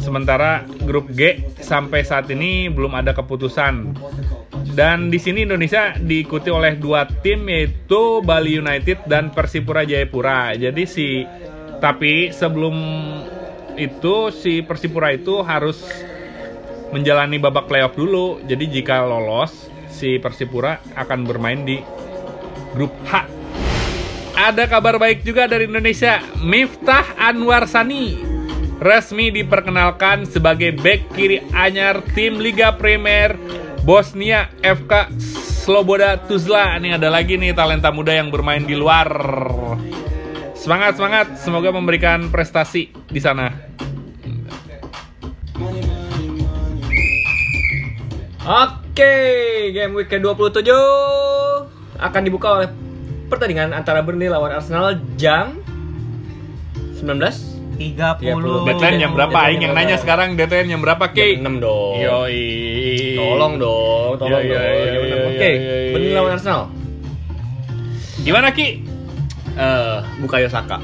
Sementara 0.00 0.64
grup 0.88 1.12
G 1.12 1.44
sampai 1.60 2.00
saat 2.00 2.32
ini 2.32 2.72
belum 2.72 2.96
ada 2.96 3.12
keputusan. 3.12 3.92
Dan 4.72 5.12
di 5.12 5.20
sini 5.20 5.44
Indonesia 5.44 5.92
diikuti 6.00 6.48
oleh 6.48 6.80
dua 6.80 7.04
tim 7.20 7.44
yaitu 7.52 8.24
Bali 8.24 8.56
United 8.56 9.04
dan 9.04 9.28
Persipura 9.28 9.84
Jayapura. 9.84 10.56
Jadi 10.56 10.82
si 10.88 11.28
tapi 11.80 12.30
sebelum 12.30 12.76
itu 13.80 14.28
si 14.30 14.60
Persipura 14.60 15.16
itu 15.16 15.40
harus 15.40 15.80
menjalani 16.92 17.40
babak 17.40 17.66
playoff 17.66 17.96
dulu. 17.96 18.44
Jadi 18.44 18.68
jika 18.68 19.00
lolos, 19.02 19.72
si 19.88 20.20
Persipura 20.20 20.78
akan 20.94 21.24
bermain 21.24 21.64
di 21.64 21.80
grup 22.76 22.92
H. 23.08 23.26
Ada 24.36 24.68
kabar 24.68 24.96
baik 24.96 25.24
juga 25.24 25.48
dari 25.48 25.68
Indonesia. 25.68 26.20
Miftah 26.40 27.16
Anwar 27.16 27.68
Sani 27.68 28.16
resmi 28.80 29.28
diperkenalkan 29.28 30.24
sebagai 30.24 30.72
bek 30.80 31.12
kiri 31.12 31.44
anyar 31.52 32.00
tim 32.16 32.40
Liga 32.40 32.72
Premier 32.72 33.36
Bosnia 33.84 34.48
FK 34.64 35.12
Sloboda 35.64 36.16
Tuzla. 36.24 36.80
Ini 36.80 36.96
ada 36.96 37.12
lagi 37.12 37.36
nih 37.36 37.52
talenta 37.52 37.92
muda 37.92 38.16
yang 38.16 38.32
bermain 38.32 38.64
di 38.64 38.72
luar. 38.72 39.08
Semangat 40.60 41.00
semangat, 41.00 41.26
semoga 41.40 41.72
memberikan 41.72 42.28
prestasi 42.28 42.92
di 43.08 43.16
sana. 43.16 43.48
Oke, 48.44 49.14
game 49.72 49.96
week 49.96 50.12
ke-27 50.12 50.68
akan 51.96 52.20
dibuka 52.20 52.60
oleh 52.60 52.68
pertandingan 53.32 53.72
antara 53.72 54.04
Burnley 54.04 54.28
lawan 54.28 54.52
Arsenal 54.52 55.00
jam 55.16 55.64
19 57.00 57.08
30 57.80 58.20
Deadline 58.68 59.00
jam 59.00 59.16
berapa? 59.16 59.32
Aing 59.32 59.64
yang 59.64 59.72
nanya 59.72 59.96
sekarang 59.96 60.36
deadline 60.36 60.68
jam 60.68 60.84
berapa, 60.84 61.08
Ki? 61.16 61.40
jam 61.40 61.56
6 61.56 61.64
dong. 61.64 62.04
Yoi. 62.04 62.44
Tolong 63.16 63.56
dong, 63.56 64.12
tolong 64.20 64.44
dong. 64.44 64.60
Jam 64.92 65.02
6. 65.08 65.32
Oke, 65.32 65.50
Burnley 65.96 66.12
lawan 66.12 66.36
Arsenal. 66.36 66.68
Gimana, 68.20 68.52
Ki? 68.52 68.89
Eh, 69.54 69.96
Bukayo 70.20 70.46
Saka. 70.46 70.78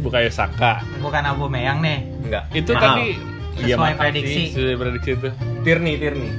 Bukayo 0.00 0.30
Saka. 0.32 0.80
Bukan 0.98 1.22
Abu 1.22 1.46
Meyang 1.46 1.80
nih. 1.80 2.04
Enggak. 2.24 2.44
Itu 2.52 2.72
Mahal. 2.72 2.84
tadi 2.96 3.06
Sesuai 3.60 3.76
mahal. 3.92 4.00
prediksi. 4.00 4.42
Sudah 4.54 4.76
prediksi 4.76 5.10
itu. 5.12 5.28
Tierney, 5.60 5.94
Tierney. 6.00 6.30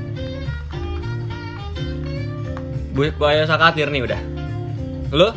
Bukayo 2.91 3.43
Saka 3.45 3.71
Tierney 3.71 4.01
udah. 4.01 4.19
Lu? 5.11 5.29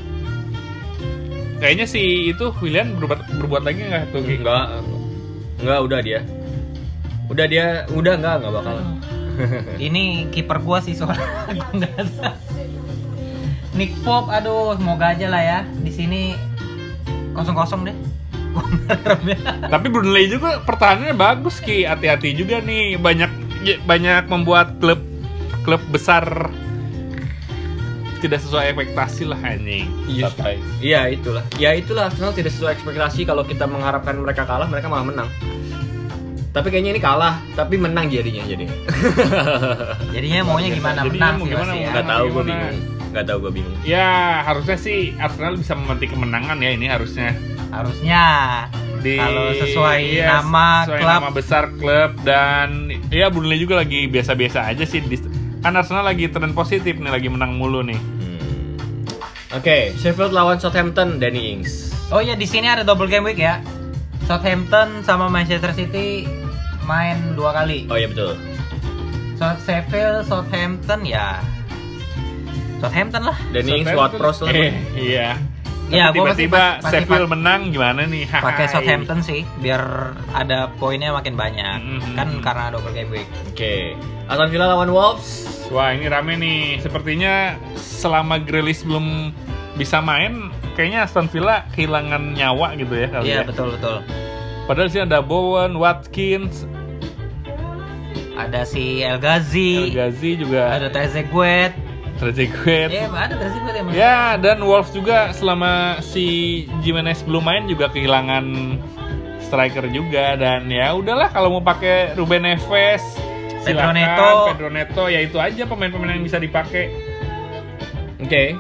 Kayaknya 1.61 1.87
si 1.87 2.03
itu 2.29 2.51
William 2.61 2.99
berbuat 2.99 3.21
berbuat 3.41 3.63
lagi 3.63 3.81
nggak 3.85 4.05
tuh? 4.11 4.21
Enggak. 4.21 4.65
Enggak, 5.63 5.79
udah 5.81 5.99
dia. 6.03 6.21
Udah 7.25 7.47
dia, 7.49 7.67
udah 7.89 8.15
enggak, 8.19 8.35
enggak 8.43 8.53
bakal. 8.53 8.75
Ini 9.79 10.03
kiper 10.31 10.59
gua 10.61 10.79
sih 10.79 10.93
soalnya. 10.93 11.25
Nick 13.75 13.91
Pope, 14.07 14.31
aduh, 14.31 14.79
semoga 14.79 15.11
aja 15.11 15.27
lah 15.27 15.43
ya. 15.43 15.59
Sini 15.95 16.35
kosong-kosong 17.33 17.87
deh. 17.87 17.97
Tapi 19.73 19.87
Burnley 19.91 20.31
juga 20.31 20.63
pertahanannya 20.63 21.15
bagus 21.15 21.59
Ki. 21.59 21.87
Hati-hati 21.87 22.35
juga 22.35 22.59
nih 22.63 22.99
banyak 22.99 23.31
banyak 23.87 24.27
membuat 24.31 24.79
klub 24.79 25.01
klub 25.65 25.81
besar 25.89 26.51
tidak 28.21 28.41
sesuai 28.41 28.73
ekspektasi 28.73 29.29
lah 29.29 29.37
anjing. 29.45 29.85
Iya. 30.09 30.33
Iya 30.81 31.01
itulah. 31.13 31.45
Ya 31.61 31.77
itulah 31.77 32.09
Arsenal 32.09 32.33
tidak 32.33 32.57
sesuai 32.57 32.81
ekspektasi 32.81 33.29
kalau 33.29 33.45
kita 33.45 33.69
mengharapkan 33.69 34.17
mereka 34.17 34.49
kalah, 34.49 34.65
mereka 34.65 34.89
malah 34.89 35.05
menang. 35.05 35.29
Tapi 36.55 36.71
kayaknya 36.71 36.97
ini 36.97 37.03
kalah, 37.03 37.43
tapi 37.59 37.77
menang 37.77 38.07
jadinya 38.09 38.47
jadi. 38.47 38.65
Jadinya 40.15 40.41
maunya 40.47 40.71
gimana? 40.71 41.03
Jadinya 41.03 41.35
Menang 41.35 41.37
mau 41.37 41.45
sih 41.45 41.51
gimana, 41.51 41.67
pasti 41.67 41.83
ya. 41.83 41.89
Enggak 41.91 42.07
tahu 42.07 42.25
gue 42.25 42.31
Gimana? 42.33 42.49
bingung. 42.49 42.94
Enggak 43.15 43.31
tahu 43.31 43.47
gue 43.47 43.63
bingung. 43.63 43.79
Ya 43.87 44.43
harusnya 44.43 44.75
sih 44.75 45.15
Arsenal 45.15 45.55
bisa 45.55 45.79
memetik 45.79 46.11
kemenangan 46.11 46.59
ya 46.59 46.75
ini 46.75 46.91
harusnya. 46.91 47.31
Harusnya 47.71 48.25
Di, 48.99 49.15
kalau 49.15 49.55
sesuai 49.55 49.99
iya, 50.03 50.43
nama 50.43 50.83
sesuai 50.83 50.99
klub 50.99 51.11
nama 51.15 51.29
besar 51.31 51.65
klub 51.79 52.11
dan 52.27 52.91
ya 53.15 53.31
Burnley 53.31 53.63
juga 53.63 53.79
lagi 53.79 54.11
biasa-biasa 54.11 54.67
aja 54.67 54.83
sih. 54.83 54.99
Di- 54.99 55.31
Kan 55.63 55.79
Arsenal 55.79 56.03
lagi 56.03 56.27
tren 56.27 56.53
positif 56.53 56.99
nih, 56.99 57.09
lagi 57.09 57.31
menang 57.31 57.55
mulu 57.55 57.81
nih. 57.81 57.97
Hmm. 57.97 58.75
Oke, 59.55 59.95
Sheffield 59.95 60.35
lawan 60.35 60.59
Southampton, 60.59 61.23
Danny 61.23 61.55
Ings. 61.55 61.95
Oh 62.11 62.19
iya 62.19 62.35
di 62.35 62.45
sini 62.45 62.67
ada 62.67 62.83
double 62.83 63.07
game 63.07 63.25
week 63.25 63.39
ya. 63.39 63.63
Southampton 64.27 65.07
sama 65.07 65.31
Manchester 65.31 65.71
City 65.71 66.27
main 66.83 67.17
dua 67.33 67.55
kali. 67.55 67.87
Oh 67.87 67.95
iya 67.95 68.11
betul. 68.11 68.35
South 69.35 69.63
Sheffield, 69.63 70.25
Southampton 70.25 71.01
ya. 71.05 71.39
Southampton 72.79 73.23
lah. 73.25 73.37
Danny 73.51 73.71
Ings 73.81 73.89
Southampton- 73.89 73.99
Watpros 74.19 74.39
lah. 74.43 74.51
Eh, 74.51 74.73
iya. 74.95 75.29
Iya, 75.85 76.09
Tapi 76.09 76.17
pasti- 76.17 76.49
tiba-tiba 76.49 76.63
pasti- 76.81 76.91
Sheffield 76.97 77.29
menang 77.29 77.61
gimana 77.69 78.01
nih? 78.05 78.25
Pakai. 78.49 78.67
Southampton 78.67 79.21
sih 79.21 79.45
biar 79.61 79.83
ada 80.33 80.73
poinnya 80.75 81.13
makin 81.13 81.37
banyak. 81.37 81.79
Mhm. 81.79 82.15
Kan 82.15 82.29
karena 82.41 82.73
double 82.73 82.91
game 82.91 83.13
week. 83.13 83.29
Oke. 83.47 83.93
Aston 84.25 84.49
Villa 84.49 84.67
lawan 84.67 84.89
Wolves. 84.89 85.45
Wah 85.69 85.93
ini 85.93 86.09
rame 86.09 86.35
nih. 86.35 86.81
Sepertinya 86.81 87.61
selama 87.77 88.37
Grealish 88.39 88.81
belum 88.81 89.29
bisa 89.75 90.01
main, 90.01 90.49
kayaknya 90.73 91.05
Aston 91.05 91.29
Villa 91.29 91.69
kehilangan 91.71 92.33
nyawa 92.33 92.73
gitu 92.75 92.95
ya 92.95 93.09
kali 93.11 93.25
Iya 93.27 93.37
ya. 93.37 93.45
betul 93.45 93.77
betul. 93.77 94.01
Padahal 94.65 94.89
sih 94.89 95.01
ada 95.01 95.21
Bowen, 95.21 95.77
Watkins, 95.77 96.65
Ada 98.35 98.67
si 98.67 98.99
El 98.99 99.19
Ghazi, 99.19 99.79
El 99.79 99.95
Ghazi 99.95 100.31
juga, 100.35 100.75
ada 100.75 100.91
Trezeguet. 100.91 101.71
Trezeguet. 102.15 102.89
Iya 102.89 103.11
ada 103.11 103.35
Trezeguet 103.35 103.75
emang. 103.75 103.93
Ya, 103.93 104.37
dan 104.37 104.63
Wolves 104.63 104.91
juga 104.91 105.31
selama 105.31 105.99
si 106.01 106.27
Jimenez 106.81 107.23
belum 107.23 107.43
main 107.43 107.65
juga 107.65 107.89
kehilangan 107.89 108.45
striker 109.41 109.87
juga 109.89 110.35
dan 110.35 110.67
ya 110.67 110.93
udahlah 110.93 111.29
kalau 111.29 111.51
mau 111.51 111.63
pakai 111.63 112.15
Ruben 112.15 112.43
Neves, 112.43 113.03
Pedro. 113.61 113.91
Neto. 113.91 114.31
Pedro 114.51 114.69
Neto 114.69 115.05
ya 115.07 115.21
itu 115.21 115.37
aja 115.37 115.63
pemain-pemain 115.65 116.15
yang 116.15 116.23
bisa 116.23 116.39
dipakai. 116.39 116.91
Oke. 118.19 118.55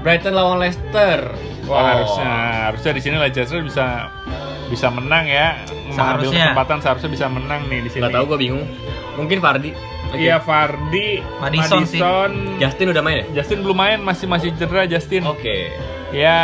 Brighton 0.00 0.32
lawan 0.32 0.58
Leicester. 0.58 1.32
Wah 1.64 1.72
Oh. 1.72 1.80
harusnya 1.80 2.30
harusnya 2.68 2.92
di 2.92 3.00
sini 3.00 3.16
Leicester 3.16 3.60
bisa 3.60 4.12
bisa 4.64 4.88
menang 4.88 5.24
ya 5.24 5.60
mengambil 5.86 5.92
Seharusnya. 6.28 6.44
kesempatan 6.50 6.78
seharusnya 6.80 7.10
bisa 7.12 7.26
menang 7.28 7.60
nih 7.68 7.80
di 7.80 7.90
sini. 7.90 8.00
Nggak 8.04 8.12
tahu 8.12 8.24
gue 8.32 8.38
bingung. 8.40 8.64
Mungkin 9.16 9.38
Fardi. 9.40 9.70
Iya 10.16 10.38
Fardi, 10.38 11.22
Madison 11.38 11.82
sih. 11.84 12.00
Justin 12.56 12.86
udah 12.90 13.02
main 13.02 13.16
ya? 13.20 13.26
Justin 13.36 13.60
belum 13.60 13.74
main 13.74 13.98
masih 13.98 14.26
masih 14.26 14.54
cedera 14.54 14.84
Justin. 14.84 15.24
Oke. 15.24 15.70
Ya 16.10 16.36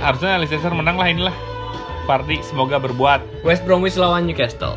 harusnya 0.00 0.36
Leicester 0.36 0.72
menang 0.72 0.96
lah 0.96 1.06
inilah. 1.06 1.36
Fardi 2.04 2.40
semoga 2.40 2.76
berbuat. 2.76 3.44
West 3.44 3.62
Bromwich 3.62 3.94
lawan 3.94 4.24
Newcastle. 4.24 4.74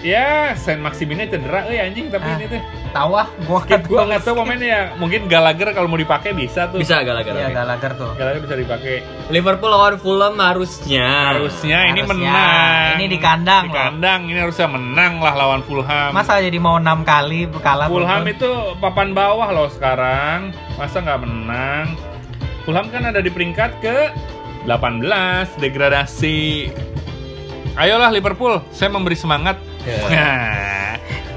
Ya, 0.00 0.56
Saint 0.56 0.80
Maximinnya 0.80 1.28
cedera, 1.28 1.68
eh 1.68 1.76
anjing 1.78 2.08
tapi 2.08 2.24
Ah. 2.24 2.36
ini 2.36 2.46
teh. 2.48 2.62
Tahu 2.90 3.12
ah, 3.14 3.30
gua 3.46 3.62
Skip 3.62 3.86
gua 3.86 4.02
nggak 4.02 4.22
tahu 4.26 4.34
pemainnya 4.42 4.66
ya. 4.66 4.82
Mungkin 4.98 5.30
Gallagher 5.30 5.70
kalau 5.70 5.86
mau 5.86 5.94
dipakai 5.94 6.34
bisa 6.34 6.66
tuh. 6.66 6.82
Bisa 6.82 6.98
gara-gara. 7.00 7.38
Iya 7.38 7.54
Gallagher 7.54 7.94
tuh. 7.94 8.10
Gallagher 8.18 8.42
bisa 8.42 8.56
dipakai. 8.58 8.94
Liverpool 9.30 9.70
lawan 9.70 9.94
Fulham 9.96 10.34
harusnya. 10.34 11.06
Harusnya 11.30 11.86
ini 11.86 12.02
Harusnya. 12.02 12.18
menang. 12.26 12.90
Ini 12.98 13.06
di 13.06 13.18
kandang 13.18 13.64
Di 13.64 13.70
loh. 13.70 13.78
kandang 13.78 14.20
ini 14.26 14.38
harusnya 14.38 14.66
menang 14.66 15.12
lah 15.22 15.34
lawan 15.34 15.62
Fulham. 15.62 16.10
Masa 16.10 16.42
jadi 16.42 16.58
mau 16.58 16.82
enam 16.82 17.06
kali 17.06 17.46
kalah 17.62 17.86
Fulham 17.86 18.26
betul? 18.26 18.34
itu 18.34 18.50
papan 18.82 19.14
bawah 19.14 19.48
loh 19.48 19.70
sekarang. 19.70 20.50
Masa 20.74 20.98
nggak 20.98 21.20
menang? 21.22 21.94
Fulham 22.62 22.90
kan 22.90 23.06
ada 23.06 23.22
di 23.22 23.30
peringkat 23.30 23.70
ke 23.78 24.10
18 24.66 25.06
degradasi. 25.56 26.68
Ayolah 27.72 28.10
Liverpool, 28.10 28.60
saya 28.68 28.90
memberi 28.90 29.14
semangat. 29.14 29.56
Ya. 30.10 30.89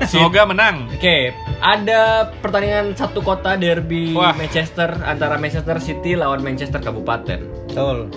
Semoga 0.08 0.42
menang. 0.48 0.88
Oke, 0.92 1.32
ada 1.64 2.32
pertandingan 2.44 2.92
satu 2.98 3.24
kota 3.24 3.56
derby 3.56 4.12
Wah. 4.12 4.36
Manchester 4.36 4.94
antara 5.04 5.40
Manchester 5.40 5.80
City 5.80 6.18
lawan 6.18 6.44
Manchester 6.44 6.84
Kabupaten. 6.84 7.40
Betul. 7.70 8.12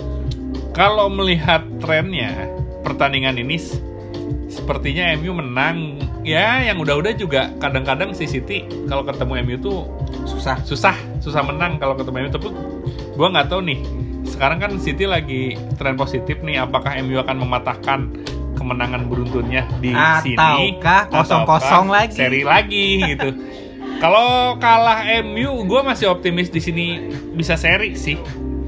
Kalau 0.75 1.09
melihat 1.09 1.65
trennya, 1.81 2.45
pertandingan 2.85 3.39
ini 3.41 3.57
sepertinya 4.47 5.15
MU 5.17 5.37
menang. 5.37 5.97
Ya, 6.27 6.59
yang 6.59 6.83
udah-udah 6.83 7.15
juga 7.15 7.55
kadang-kadang 7.55 8.11
si 8.11 8.27
City 8.27 8.67
kalau 8.91 9.07
ketemu 9.07 9.47
MU 9.47 9.55
tuh 9.63 9.77
susah 10.27 10.59
susah, 10.67 10.95
susah 11.23 11.39
menang 11.41 11.79
kalau 11.79 11.95
ketemu 11.95 12.27
MU. 12.27 12.31
Tapi 12.35 12.47
gua 13.15 13.27
nggak 13.31 13.47
tahu 13.47 13.63
nih. 13.63 13.79
Sekarang 14.27 14.59
kan 14.59 14.75
City 14.77 15.07
lagi 15.07 15.55
tren 15.79 15.95
positif 15.95 16.43
nih. 16.43 16.67
Apakah 16.67 16.99
MU 16.99 17.15
akan 17.23 17.47
mematahkan 17.47 17.99
kemenangan 18.67 19.07
beruntunnya 19.07 19.63
di 19.79 19.95
sini? 19.95 20.35
Ataukah 20.35 21.01
kosong-kosong 21.07 21.87
lagi? 21.87 22.19
Seri 22.19 22.43
lagi 22.43 22.99
gitu. 23.15 23.31
Kalau 23.97 24.59
kalah 24.59 25.07
MU, 25.23 25.63
gue 25.63 25.81
masih 25.81 26.11
optimis 26.11 26.51
di 26.51 26.59
sini 26.59 26.85
bisa 27.33 27.55
seri 27.55 27.95
sih. 27.95 28.19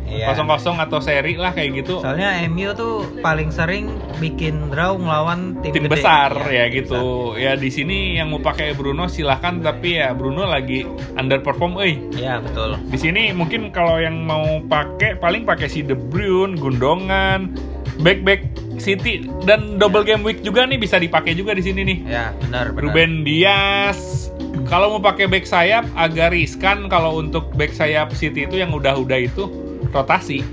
Iya. 0.09 0.33
Kosong-kosong 0.33 0.81
atau 0.81 0.97
seri 1.05 1.37
lah 1.37 1.53
kayak 1.53 1.85
gitu. 1.85 2.01
soalnya 2.01 2.41
MU 2.49 2.73
tuh 2.73 3.05
paling 3.21 3.53
sering 3.53 3.93
bikin 4.17 4.73
draw 4.73 4.97
ngelawan 4.97 5.61
tim, 5.61 5.69
tim 5.69 5.85
gede. 5.85 6.01
besar 6.01 6.33
Iya, 6.49 6.49
ya 6.49 6.63
tim 6.65 6.77
gitu. 6.81 7.01
Ya 7.37 7.53
di 7.53 7.69
sini 7.69 8.17
yang 8.17 8.33
mau 8.33 8.41
pakai 8.41 8.73
Bruno 8.73 9.05
silahkan 9.05 9.61
tapi 9.61 10.01
ya 10.01 10.09
Bruno 10.17 10.49
lagi 10.49 10.81
underperform 11.13 11.77
euy. 11.77 12.01
besar. 12.09 12.17
iya 12.17 12.33
betul 12.41 12.81
Di 12.89 12.97
sini 12.97 13.29
mungkin 13.37 13.69
kalau 13.69 14.01
yang 14.01 14.25
mau 14.25 14.65
pakai 14.65 15.13
paling 15.21 15.45
pakai 15.45 15.69
si 15.69 15.85
De 15.85 15.93
Bruyne, 15.93 16.57
Gundongan, 16.57 17.53
back 18.01 18.25
back 18.25 18.41
City 18.79 19.27
dan 19.43 19.77
double 19.77 20.01
game 20.01 20.23
week 20.23 20.41
juga 20.41 20.63
nih 20.63 20.75
bisa 20.75 20.97
dipakai 20.97 21.35
juga 21.35 21.53
di 21.53 21.61
sini 21.61 21.81
nih. 21.83 21.97
ya 22.07 22.31
benar 22.41 22.71
benar 22.73 22.83
Ruben 22.89 23.23
Dias. 23.23 24.31
Kalau 24.65 24.97
mau 24.97 25.01
pakai 25.01 25.25
back 25.25 25.45
sayap 25.45 25.85
agak 25.93 26.31
riskan 26.31 26.85
kalau 26.87 27.17
untuk 27.17 27.49
back 27.53 27.71
sayap 27.71 28.13
City 28.13 28.45
itu 28.45 28.57
yang 28.57 28.69
udah-udah 28.69 29.17
itu 29.17 29.49
rotasi. 29.89 30.45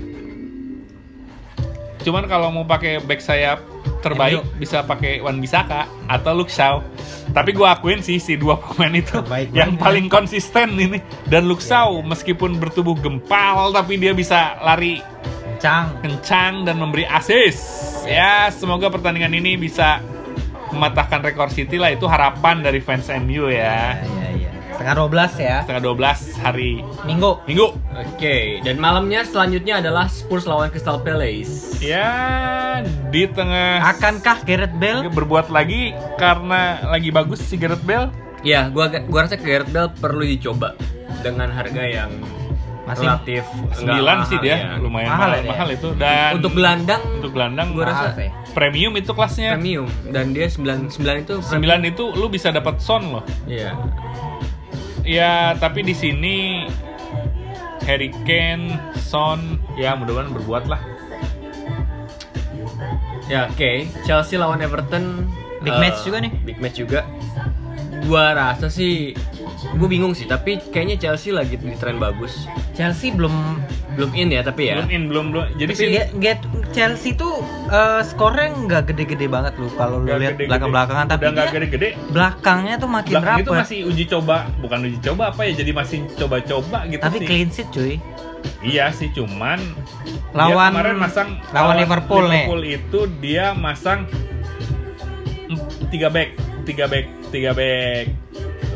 Cuman 2.01 2.23
kalau 2.25 2.49
mau 2.49 2.63
pakai 2.63 3.03
back 3.03 3.19
sayap 3.19 3.59
terbaik 3.99 4.39
MU. 4.39 4.59
bisa 4.61 4.79
pakai 4.81 5.19
Wan 5.19 5.37
Bisaka 5.37 5.85
atau 6.07 6.31
Luke 6.33 6.51
Shaw. 6.51 6.79
Tapi 7.35 7.51
gua 7.51 7.75
akuin 7.75 7.99
sih 7.99 8.15
si 8.17 8.39
dua 8.39 8.55
pemain 8.55 8.93
itu 8.95 9.19
Terbaik 9.19 9.51
yang 9.51 9.75
banget. 9.75 9.83
paling 9.83 10.05
konsisten 10.07 10.77
ini. 10.79 10.99
Dan 11.27 11.45
Luke 11.45 11.59
Shaw 11.61 11.99
meskipun 12.01 12.55
bertubuh 12.57 12.95
gempal 12.95 13.75
tapi 13.75 13.99
dia 13.99 14.15
bisa 14.15 14.55
lari 14.63 15.03
Cang 15.57 15.97
kencang 16.01 16.65
dan 16.65 16.77
memberi 16.77 17.03
assist. 17.09 17.61
Ya, 18.05 18.47
semoga 18.53 18.87
pertandingan 18.87 19.33
ini 19.35 19.57
bisa 19.57 19.99
mematahkan 20.71 21.23
rekor 21.23 21.49
City 21.49 21.79
lah 21.79 21.91
itu 21.95 22.05
harapan 22.05 22.61
dari 22.61 22.83
fans 22.83 23.07
MU 23.23 23.47
ya. 23.47 23.97
iya 24.03 24.27
iya 24.35 24.51
setengah 24.77 25.09
12 25.09 25.41
ya 25.41 25.57
Setengah 25.65 25.83
12 25.89 26.45
hari 26.45 26.71
minggu 27.09 27.31
Minggu. 27.49 27.67
Oke, 27.97 28.61
dan 28.61 28.77
malamnya 28.77 29.25
selanjutnya 29.25 29.81
adalah 29.81 30.05
Spurs 30.05 30.45
lawan 30.45 30.69
Crystal 30.69 31.01
Palace. 31.01 31.81
Ya, 31.81 32.85
di 33.09 33.25
tengah 33.25 33.81
akankah 33.81 34.45
Gareth 34.45 34.77
Bale 34.77 35.09
berbuat 35.09 35.49
lagi 35.49 35.97
karena 36.21 36.77
lagi 36.85 37.09
bagus 37.09 37.41
si 37.41 37.57
Gareth 37.57 37.81
Bale. 37.81 38.13
Ya, 38.45 38.69
gua 38.69 38.93
gua 39.09 39.25
rasa 39.25 39.33
Gareth 39.41 39.73
Bale 39.73 39.89
perlu 39.97 40.21
dicoba 40.21 40.77
dengan 41.25 41.49
harga 41.49 41.81
yang 41.81 42.13
Masih 42.87 43.03
relatif 43.03 43.43
Sembilan 43.75 44.15
enggak 44.15 44.29
sih 44.31 44.37
mahal 44.39 44.45
dia, 44.47 44.55
ya. 44.55 44.69
lumayan 44.79 45.09
Mahal 45.11 45.19
mahal, 45.19 45.43
ya 45.43 45.51
mahal 45.51 45.69
itu 45.75 45.87
dan 45.99 46.31
Untuk 46.39 46.51
gelandang 46.55 47.01
untuk 47.19 47.31
gelandang 47.35 47.67
gua 47.75 47.83
rasa 47.91 48.07
premium 48.55 48.93
itu 48.95 49.11
kelasnya. 49.11 49.59
premium 49.59 49.87
dan 50.07 50.31
dia 50.31 50.47
9 50.47 50.87
9 50.87 51.23
itu 51.27 51.33
Sembilan 51.43 51.79
itu 51.83 52.03
lu 52.15 52.31
bisa 52.31 52.49
dapat 52.55 52.79
son 52.79 53.19
loh. 53.19 53.23
Iya. 53.43 53.75
Ya, 55.07 55.55
tapi 55.55 55.87
di 55.87 55.95
sini 55.95 56.67
Harry 57.87 58.11
Kane, 58.27 58.75
Son, 58.99 59.55
ya 59.79 59.95
mudah-mudahan 59.95 60.35
berbuat 60.35 60.67
lah. 60.67 60.83
Ya, 63.31 63.47
oke. 63.47 63.87
Chelsea 64.03 64.35
lawan 64.35 64.59
Everton 64.59 65.23
Big 65.63 65.71
eh, 65.71 65.79
match 65.79 66.03
juga 66.03 66.19
nih. 66.19 66.31
Big 66.43 66.59
match 66.59 66.83
juga. 66.83 67.07
Gua 68.03 68.35
rasa 68.35 68.67
sih 68.67 69.15
gue 69.57 69.87
bingung 69.89 70.11
sih, 70.11 70.27
tapi 70.27 70.59
kayaknya 70.59 70.99
Chelsea 70.99 71.31
lagi 71.31 71.55
di 71.55 71.75
tren 71.79 71.95
bagus. 71.97 72.43
Chelsea 72.77 73.09
belum 73.09 73.33
Belum 73.97 74.13
in 74.13 74.29
ya, 74.29 74.45
tapi 74.45 74.69
ya. 74.69 74.77
Belum 74.77 74.89
in, 74.93 75.03
belum 75.09 75.25
belum. 75.33 75.45
Jadi 75.57 75.71
Tapi 75.73 75.81
sih 75.81 75.89
get, 75.89 76.09
get- 76.21 76.45
Chelsea 76.69 77.11
tuh 77.11 77.41
eh, 77.67 78.05
skornya 78.05 78.53
nggak 78.53 78.93
gede-gede 78.93 79.25
banget 79.25 79.57
loh 79.57 79.73
kalau 79.73 79.97
lu 79.97 80.13
lihat 80.13 80.37
belakang-belakangan 80.37 81.09
tapi 81.09 81.25
udah 81.25 81.31
nggak 81.33 81.47
dia 81.47 81.55
gede-gede. 81.57 81.89
belakangnya 82.13 82.77
tuh 82.77 82.85
makin 82.85 83.13
Belakang 83.17 83.37
itu 83.41 83.49
rapet. 83.49 83.61
masih 83.65 83.77
uji 83.89 84.03
coba, 84.05 84.35
bukan 84.61 84.79
uji 84.85 84.99
coba 85.01 85.33
apa 85.33 85.41
ya? 85.43 85.57
Jadi 85.57 85.71
masih 85.73 85.97
coba-coba 86.13 86.85
gitu 86.85 87.01
Tapi 87.01 87.17
sih. 87.17 87.25
clean 87.25 87.49
sheet 87.49 87.69
cuy. 87.73 87.97
Iya 88.61 88.93
sih, 88.93 89.09
cuman 89.09 89.57
dia 89.57 90.37
Lawan 90.37 90.69
kemarin 90.71 90.97
masang 91.01 91.29
lawan 91.49 91.75
Liverpool 91.75 92.29
nih. 92.29 92.45
Liverpool 92.45 92.63
itu 92.63 92.99
dia 93.17 93.45
masang 93.51 94.05
tiga 95.89 96.07
back, 96.07 96.37
tiga 96.63 96.85
back, 96.85 97.05
tiga 97.33 97.51
back. 97.51 98.13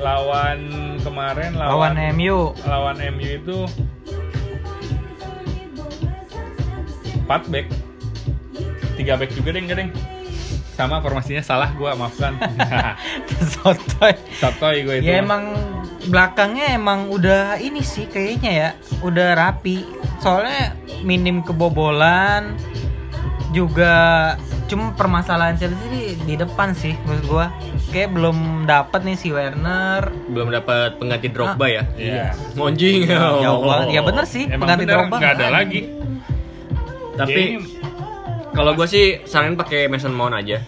Lawan 0.02 0.91
kemarin 1.02 1.54
Lawan 1.54 1.94
lawan 1.98 2.14
MU. 2.16 2.40
lawan 2.64 2.98
MU 3.12 3.28
itu 3.28 3.58
4 7.26 7.52
back 7.52 7.68
3 8.98 9.20
back 9.20 9.32
juga 9.34 9.50
deng 9.52 9.68
deng 9.68 9.90
sama 10.72 10.98
formasinya 10.98 11.44
salah 11.44 11.70
gua 11.76 11.94
maafkan 11.94 12.34
Sotoy. 13.54 14.14
Satoy 14.40 14.82
gue 14.82 14.96
itu 14.98 15.06
Ya 15.06 15.22
emang 15.22 15.54
belakangnya 16.10 16.74
emang 16.74 17.12
udah 17.12 17.62
ini 17.62 17.86
sih 17.86 18.10
kayaknya 18.10 18.52
ya, 18.52 18.70
udah 19.06 19.38
rapi. 19.38 19.86
Soalnya 20.18 20.74
minim 21.06 21.46
kebobolan 21.46 22.58
juga 23.52 23.94
cuma 24.72 24.96
permasalahan 24.96 25.60
Chelsea 25.60 25.88
di, 25.92 26.04
di 26.24 26.36
depan 26.40 26.72
sih 26.72 26.96
menurut 27.04 27.26
gua. 27.28 27.46
Kayak 27.92 28.16
belum 28.16 28.64
dapat 28.64 29.04
nih 29.04 29.16
si 29.20 29.30
Werner. 29.36 30.08
Belum 30.32 30.48
dapat 30.48 30.96
pengganti 30.96 31.28
Drogba 31.28 31.68
ya. 31.68 31.84
Iya. 32.00 32.32
Monjing. 32.56 33.08
Jauh 33.44 33.62
banget. 33.68 34.00
Ya 34.00 34.02
bener 34.02 34.24
sih, 34.24 34.48
emang 34.48 34.64
pengganti 34.64 34.84
bener 34.88 34.96
Drogba 34.96 35.16
nggak 35.20 35.34
ada 35.36 35.46
ada. 35.48 35.56
lagi 35.60 35.82
Tapi 37.20 37.44
Jadi, 37.60 37.60
kalau 38.56 38.72
gue 38.74 38.88
sih 38.88 39.06
saranin 39.28 39.60
pakai 39.60 39.92
Mason 39.92 40.16
Mount 40.16 40.32
aja. 40.32 40.64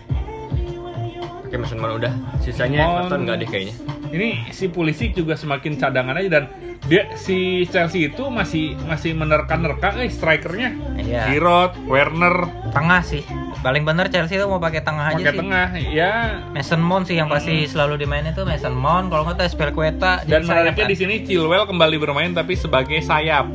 Pakai 1.47 1.57
Mason 1.57 1.79
Mount 1.79 2.03
udah. 2.03 2.13
Sisanya 2.43 2.83
Mount. 2.83 3.07
Everton 3.07 3.19
nggak 3.23 3.37
deh 3.39 3.47
kayaknya. 3.47 3.75
ini 4.13 4.45
si 4.53 4.69
polisi 4.69 5.09
juga 5.09 5.33
semakin 5.33 5.73
cadangan 5.81 6.13
aja 6.21 6.29
dan 6.29 6.43
dia 6.83 7.15
si 7.15 7.37
Chelsea 7.65 8.07
itu 8.07 8.27
masih 8.27 8.75
masih 8.83 9.15
menerka-nerka 9.15 9.95
eh 9.97 10.07
strikernya 10.07 10.75
Iya. 10.95 11.27
Giroud, 11.29 11.79
Werner 11.83 12.47
Tengah 12.69 13.01
sih. 13.01 13.23
Paling 13.59 13.83
bener 13.83 14.07
Chelsea 14.07 14.35
tuh 14.35 14.45
mau 14.45 14.59
pakai 14.59 14.79
tengah 14.79 15.09
aja 15.09 15.15
pakai 15.15 15.31
sih. 15.31 15.39
tengah 15.39 15.67
ya 15.89 16.13
Mason 16.51 16.79
Mount 16.79 17.07
sih 17.07 17.15
yang 17.15 17.27
pasti 17.27 17.63
selalu 17.63 17.95
dimainin 17.97 18.31
tuh 18.31 18.43
Mason 18.43 18.73
Mount. 18.73 19.07
Kalau 19.07 19.23
nggak 19.23 19.35
tuh 19.37 19.45
Espelqueta 19.45 20.23
dan 20.23 20.43
menariknya 20.43 20.83
kan. 20.83 20.91
di 20.91 20.97
sini 20.97 21.15
Chilwell 21.21 21.63
kembali 21.63 21.95
bermain 21.97 22.31
tapi 22.31 22.53
sebagai 22.53 22.99
sayap 22.99 23.47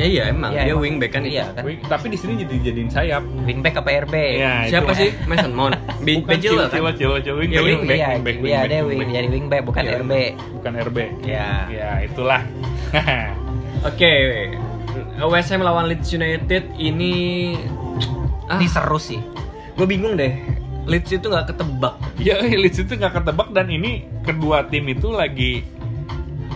Ya 0.00 0.06
iya 0.06 0.22
emang 0.32 0.50
Iya, 0.50 0.62
dia 0.64 0.72
emang. 0.72 0.80
wingback 0.80 1.10
kan. 1.12 1.22
Iya 1.22 1.44
kan. 1.52 1.62
Wing- 1.62 1.84
tapi 1.84 2.06
di 2.08 2.16
sini 2.16 2.32
jadi 2.40 2.54
jadiin 2.62 2.88
sayap 2.88 3.20
Wingback 3.44 3.74
apa 3.76 3.88
RB? 4.00 4.14
Ya, 4.40 4.52
Siapa 4.66 4.96
sih 4.96 5.12
Mason 5.28 5.52
Mount? 5.52 5.76
Bin 6.00 6.24
Chilwell 6.24 6.66
kan? 6.66 6.80
Chilwell 6.80 6.96
Chilwell 6.96 7.20
Chilwell 7.20 7.44
Ya, 7.46 7.60
wing, 7.60 7.84
wing- 7.84 7.84
back 7.84 7.98
iya, 7.98 8.08
wing 8.10 8.24
back 8.24 8.36
wing 8.38 8.48
iya 8.48 8.58
back, 8.58 8.70
dia 8.70 8.80
wing 8.80 8.98
jadi 9.12 9.28
wingback 9.28 9.62
bukan 9.62 9.82
Iya. 9.84 10.00
RB. 10.00 10.12
bukan 10.56 10.72
RB 10.80 10.98
Ya. 11.22 11.48
ya 11.68 11.90
itulah 12.00 12.40
Oke. 13.82 14.12
West 15.22 15.48
Ham 15.50 15.60
lawan 15.60 15.84
Leeds 15.86 16.08
United 16.10 16.64
ini 16.74 17.12
ah, 18.46 18.56
Ini 18.56 18.66
seru 18.66 18.96
sih. 18.96 19.20
gue 19.70 19.84
bingung 19.84 20.16
deh. 20.16 20.32
Leeds 20.82 21.12
itu 21.12 21.26
nggak 21.26 21.52
ketebak. 21.52 21.94
ya 22.16 22.40
Leeds 22.62 22.78
itu 22.78 22.92
nggak 22.94 23.14
ketebak 23.14 23.48
dan 23.50 23.68
ini 23.68 23.92
kedua 24.20 24.64
tim 24.64 24.84
itu 24.86 25.08
lagi 25.08 25.60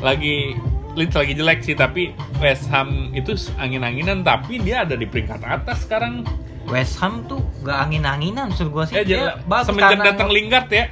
lagi 0.01 0.57
Leeds 0.95 1.13
lagi 1.13 1.33
jelek 1.33 1.59
sih 1.61 1.75
tapi 1.75 2.11
West 2.39 2.67
Ham 2.69 3.11
itu 3.11 3.31
angin-anginan 3.57 4.23
tapi 4.23 4.59
dia 4.59 4.83
ada 4.83 4.95
di 4.95 5.05
peringkat 5.05 5.41
atas 5.41 5.83
sekarang 5.83 6.23
West 6.65 6.97
Ham 6.97 7.23
tuh 7.25 7.43
gak 7.61 7.77
angin-anginan 7.85 8.49
maksud 8.49 8.69
gua 8.69 8.85
sih. 8.85 8.97
ya 8.97 9.03
Dia 9.03 9.23
bagus 9.45 9.69
semenjak 9.69 9.91
karena- 9.93 10.07
datang 10.09 10.29
Lingard 10.29 10.69
ya 10.69 10.87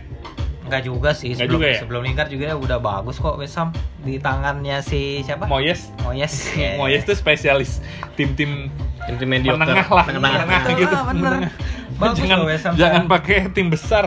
Nggak 0.62 0.82
juga 0.84 1.10
sih. 1.12 1.34
Sebelum, 1.34 1.52
juga 1.54 1.66
ya? 1.68 1.78
sebelum 1.78 2.00
Lingard 2.02 2.28
juga 2.28 2.46
udah 2.54 2.78
bagus 2.78 3.16
kok 3.16 3.36
West 3.36 3.56
Ham 3.56 3.70
di 3.98 4.16
tangannya 4.16 4.80
si 4.80 5.20
siapa? 5.20 5.44
Moyes 5.44 5.92
Oh 6.02 6.10
yes. 6.10 6.48
Moyes 6.76 7.02
itu 7.04 7.12
spesialis 7.12 7.84
tim-tim 8.14 8.72
Tim 9.02 9.18
mediocre. 9.22 9.58
menengah 9.58 9.84
lah 9.84 10.06
Tengah-tengah. 10.06 10.32
menengah 10.38 10.60
Betul 10.62 10.78
gitu 10.78 10.94
lah, 10.94 11.04
bener. 11.04 11.22
Menengah. 11.22 11.52
Bagus 12.00 12.16
jangan 12.16 12.36
loh 12.36 12.46
West 12.48 12.64
Ham 12.64 12.74
jangan 12.74 13.04
pakai 13.06 13.36
tim 13.48 13.68
besar 13.68 14.04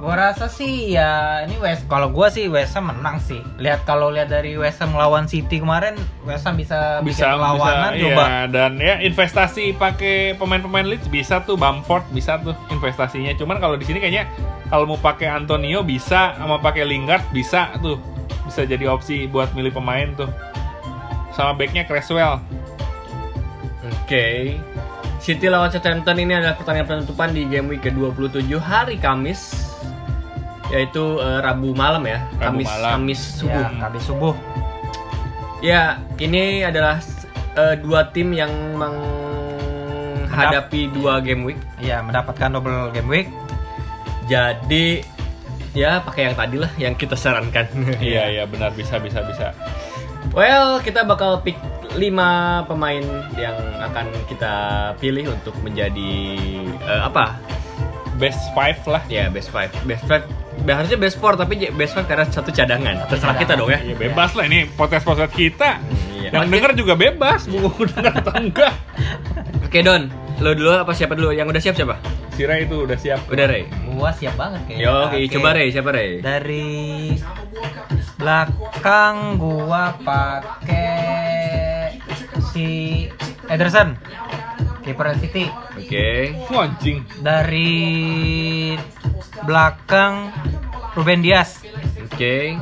Gua 0.00 0.16
rasa 0.16 0.48
sih 0.48 0.96
ya 0.96 1.44
ini 1.44 1.60
West 1.60 1.84
kalau 1.84 2.08
gua 2.08 2.32
sih 2.32 2.48
West 2.48 2.72
Ham 2.72 2.88
menang 2.88 3.20
sih. 3.20 3.36
Lihat 3.60 3.84
kalau 3.84 4.08
lihat 4.08 4.32
dari 4.32 4.56
West 4.56 4.80
Ham 4.80 4.96
lawan 4.96 5.28
City 5.28 5.60
kemarin 5.60 5.92
West 6.24 6.48
Ham 6.48 6.56
bisa, 6.56 7.04
bisa 7.04 7.28
bikin 7.28 7.36
perlawanan 7.36 7.92
bisa, 7.92 8.04
coba. 8.08 8.24
iya. 8.24 8.40
dan 8.48 8.72
ya 8.80 8.94
investasi 9.04 9.76
pakai 9.76 10.40
pemain-pemain 10.40 10.88
Leeds 10.88 11.12
bisa 11.12 11.44
tuh 11.44 11.60
Bamford 11.60 12.08
bisa 12.16 12.40
tuh 12.40 12.56
investasinya 12.72 13.36
cuman 13.36 13.60
kalau 13.60 13.76
di 13.76 13.84
sini 13.84 14.00
kayaknya 14.00 14.24
kalau 14.72 14.88
mau 14.88 14.96
pakai 14.96 15.28
Antonio 15.28 15.84
bisa 15.84 16.32
sama 16.32 16.56
pakai 16.56 16.88
Lingard 16.88 17.28
bisa 17.36 17.68
tuh 17.84 18.00
bisa 18.48 18.64
jadi 18.64 18.88
opsi 18.88 19.28
buat 19.28 19.52
milih 19.52 19.76
pemain 19.76 20.16
tuh 20.16 20.32
sama 21.36 21.52
backnya 21.52 21.84
Creswell 21.84 22.40
Oke. 23.80 24.56
City 25.20 25.46
lawan 25.52 25.70
Southampton 25.70 26.16
ini 26.18 26.34
adalah 26.34 26.56
pertandingan 26.56 27.04
penutupan 27.04 27.30
di 27.30 27.44
game 27.46 27.68
week 27.70 27.84
ke-27 27.84 28.56
hari 28.58 28.96
Kamis 28.96 29.69
yaitu 30.70 31.18
eh, 31.18 31.42
Rabu 31.42 31.74
malam 31.74 32.06
ya. 32.06 32.22
Rabu 32.38 32.62
Kamis 32.62 32.70
malam. 32.70 33.02
Kamis 33.02 33.18
subuh. 33.38 33.66
Ya, 33.66 33.70
habis 33.82 34.02
subuh. 34.06 34.34
Ya, 35.60 36.00
ini 36.16 36.64
adalah 36.64 37.02
eh, 37.58 37.76
dua 37.82 38.04
tim 38.14 38.32
yang 38.32 38.50
menghadapi 38.78 40.88
dua 40.94 41.20
game 41.20 41.44
week. 41.44 41.58
Iya, 41.82 42.02
mendapatkan 42.06 42.52
double 42.54 42.90
game 42.94 43.10
week. 43.10 43.28
Jadi 44.30 45.02
ya 45.74 45.98
pakai 46.02 46.22
yang 46.30 46.36
tadi 46.38 46.56
lah 46.58 46.70
yang 46.78 46.94
kita 46.94 47.16
sarankan. 47.18 47.66
Iya 48.02 48.30
iya 48.30 48.46
benar 48.46 48.70
bisa 48.74 48.98
bisa 49.02 49.22
bisa. 49.26 49.52
Well, 50.30 50.78
kita 50.78 51.02
bakal 51.02 51.42
pick 51.42 51.58
5 51.98 52.70
pemain 52.70 53.02
yang 53.34 53.58
akan 53.82 54.06
kita 54.30 54.54
pilih 55.02 55.34
untuk 55.34 55.58
menjadi 55.66 56.14
eh, 56.86 57.02
apa? 57.02 57.34
Best 58.22 58.38
five 58.54 58.78
lah. 58.86 59.02
Ya, 59.10 59.26
best 59.26 59.50
5. 59.50 59.74
Best 59.90 60.06
5. 60.06 60.22
Harusnya 60.60 60.98
best 61.00 61.16
4 61.16 61.40
tapi 61.40 61.54
best 61.72 61.96
5 61.96 62.04
karena 62.04 62.24
satu 62.28 62.50
cadangan. 62.50 63.08
Terserah 63.08 63.36
kita 63.36 63.52
dong 63.56 63.70
ya. 63.70 63.80
Iya 63.80 63.96
bebas 63.96 64.36
lah 64.36 64.44
ini 64.44 64.68
potes-potes 64.68 65.32
kita. 65.32 65.80
Iya. 66.20 66.36
Yang 66.36 66.46
denger 66.52 66.70
juga 66.76 66.94
bebas, 66.94 67.48
mau 67.48 67.72
denger 67.90 68.12
atau 68.20 68.32
enggak. 68.36 68.74
Oke, 69.64 69.80
Don. 69.80 70.12
Lo 70.40 70.56
dulu 70.56 70.72
apa 70.72 70.96
siapa 70.96 71.12
dulu? 71.12 71.32
Yang 71.32 71.52
udah 71.52 71.62
siap 71.62 71.74
siapa? 71.76 71.96
Si 72.32 72.48
Ray 72.48 72.64
itu 72.64 72.88
udah 72.88 72.96
siap. 72.96 73.28
Udah, 73.28 73.44
Ray. 73.44 73.68
Gua 73.92 74.08
siap 74.16 74.40
banget 74.40 74.60
kayaknya. 74.64 74.84
Yo, 74.88 74.94
oke, 75.04 75.16
Oke. 75.20 75.32
coba 75.36 75.48
Ray, 75.52 75.68
siapa 75.68 75.90
Ray? 75.92 76.10
Dari 76.24 76.68
belakang 78.16 79.16
gua 79.36 80.00
pakai 80.00 82.00
si 82.52 82.68
Ederson. 83.46 83.94
Kiper 84.80 85.16
City. 85.20 85.44
Oke. 85.76 86.08
Wah, 86.48 86.66
anjing. 86.66 87.04
Dari 87.20 87.70
belakang 89.44 90.32
Ruben 90.96 91.20
Dias. 91.20 91.62
Oke. 92.10 92.58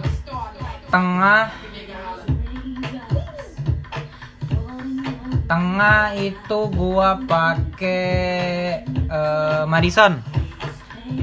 Tengah 0.89 1.69
Tengah 5.49 6.13
itu 6.13 6.59
gua 6.77 7.25
pakai 7.25 8.85
eh, 8.85 9.65
Madison. 9.65 10.21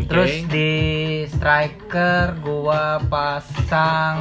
Terus 0.10 0.49
di 0.49 0.73
striker 1.29 2.34
gua 2.41 2.97
pasang 3.05 4.17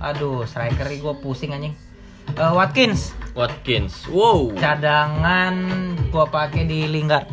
Aduh, 0.00 0.48
striker 0.48 0.88
ini 0.88 0.98
gua 0.98 1.14
pusing 1.20 1.52
anjing. 1.52 1.76
Eh, 2.32 2.52
Watkins. 2.52 3.12
Watkins. 3.36 4.08
Wow. 4.08 4.52
Cadangan 4.56 5.54
gua 6.08 6.24
pakai 6.28 6.64
di 6.64 6.88
Lingard. 6.88 7.28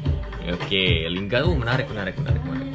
Oke, 0.49 1.07
Lingard 1.07 1.45
uh 1.45 1.55
menarik, 1.55 1.87
menarik, 1.91 2.15
menarik, 2.19 2.41
menarik. 2.43 2.67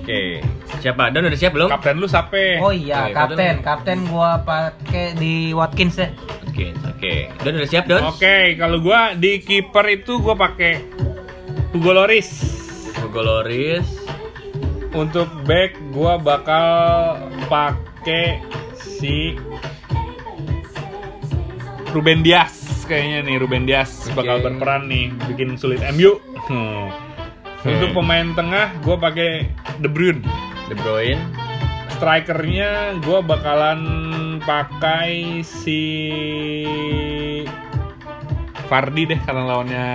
Oke. 0.00 0.40
Siapa? 0.80 1.10
Don 1.10 1.26
udah 1.26 1.40
siap 1.40 1.52
belum? 1.52 1.68
Kapten 1.68 1.98
lu 1.98 2.06
siapa? 2.06 2.62
Oh 2.62 2.70
iya, 2.70 3.10
Oke, 3.10 3.12
kapten. 3.12 3.36
kapten. 3.36 3.54
Kapten 3.60 3.98
gua 4.08 4.40
pakai 4.46 5.18
di 5.18 5.50
Watkins 5.50 5.98
deh. 5.98 6.10
Oke, 6.46 6.72
oke. 6.86 7.14
Don 7.42 7.58
udah 7.58 7.68
siap, 7.68 7.84
Don? 7.90 8.02
Oke, 8.06 8.54
kalau 8.56 8.78
gua 8.80 9.12
di 9.18 9.42
kiper 9.42 9.84
itu 9.92 10.22
gua 10.22 10.38
pakai 10.38 10.80
Hugo 11.74 11.92
Loris. 11.92 12.28
Hugo 13.02 13.20
Loris. 13.20 13.84
Untuk 14.96 15.28
back 15.44 15.76
gua 15.92 16.16
bakal 16.16 16.64
pakai 17.50 18.40
si 18.78 19.36
Ruben 21.94 22.22
Dias 22.26 22.86
kayaknya 22.86 23.26
nih 23.26 23.36
Ruben 23.42 23.66
Dias 23.66 24.06
Oke. 24.10 24.22
bakal 24.22 24.42
berperan 24.42 24.86
nih 24.86 25.10
bikin 25.30 25.58
sulit 25.58 25.82
MU. 25.94 26.18
Hmm. 26.46 26.90
Untuk 27.66 27.98
pemain 27.98 28.30
tengah 28.34 28.70
gua 28.86 28.96
pakai 28.98 29.50
De 29.82 29.90
Bruyne. 29.90 30.22
De 30.70 30.74
Bruyne. 30.78 31.18
Strikernya 31.98 33.00
gua 33.02 33.24
bakalan 33.26 33.82
pakai 34.46 35.42
si 35.42 35.82
Fardi 38.66 39.06
deh 39.06 39.20
karena 39.22 39.42
lawannya 39.46 39.86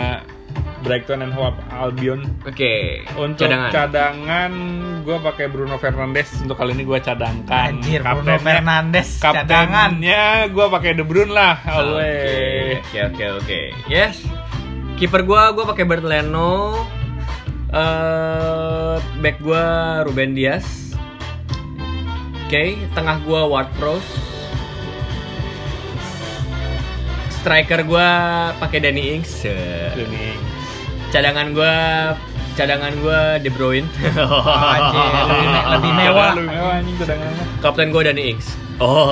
Brighton 0.81 1.21
and 1.21 1.31
Hove 1.31 1.57
Albion. 1.69 2.25
Oke. 2.43 3.05
Untuk 3.15 3.45
cadangan. 3.45 3.71
cadangan, 3.71 4.51
gue 5.01 5.17
pakai 5.21 5.45
Bruno 5.47 5.77
Fernandes. 5.77 6.29
Untuk 6.41 6.57
kali 6.57 6.73
ini 6.73 6.83
gue 6.83 6.97
cadangkan. 6.97 7.77
Anjir, 7.77 8.01
Bruno 8.01 8.35
Kaptennya- 8.35 8.41
Fernandes 8.41 9.09
cadangan. 9.17 9.47
Kaptennya 9.93 10.23
gue 10.49 10.65
pakai 10.67 10.91
De 10.93 11.03
Bruyne 11.05 11.31
lah. 11.31 11.55
Oke, 11.61 12.15
oke, 12.81 12.99
oke, 13.07 13.25
oke. 13.37 13.61
Yes. 13.85 14.25
Kiper 14.97 15.25
gua 15.25 15.49
gua 15.49 15.65
pakai 15.65 15.81
Bert 15.81 16.05
Leno. 16.05 16.77
Eh, 17.73 18.95
back 19.17 19.41
gua 19.41 19.65
Ruben 20.05 20.37
Dias. 20.37 20.93
Oke, 22.45 22.77
tengah 22.93 23.17
gua 23.25 23.49
Ward 23.49 23.73
Prowse. 23.81 24.05
Striker 27.31 27.81
gua 27.81 28.07
pakai 28.61 28.77
Danny 28.77 29.17
Ings. 29.17 29.41
Eh, 29.41 29.89
Ini. 29.97 30.50
Cadangan 31.11 31.47
gua 31.51 31.75
cadangan 32.55 32.93
gua 33.03 33.35
De 33.37 33.51
Bruyne. 33.51 33.87
Anjir, 34.75 35.09
lebih, 35.27 35.47
me- 35.51 35.67
lebih 35.75 35.91
mewah. 35.91 36.31
Lebih 36.35 36.49
mewah 36.51 36.73
anjing 36.79 36.95
cadangannya. 36.99 37.45
Kapten 37.59 37.87
gua 37.91 38.01
Danny 38.07 38.23
Ings. 38.31 38.47
Oh. 38.79 39.11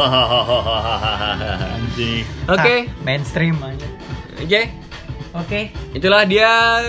Anjing. 1.75 2.23
Oke. 2.47 2.75
Ah, 2.87 3.03
mainstream 3.03 3.55
aja. 3.59 3.87
Oke. 4.39 4.61
Oke. 5.35 5.59
Itulah 5.91 6.23
dia 6.25 6.79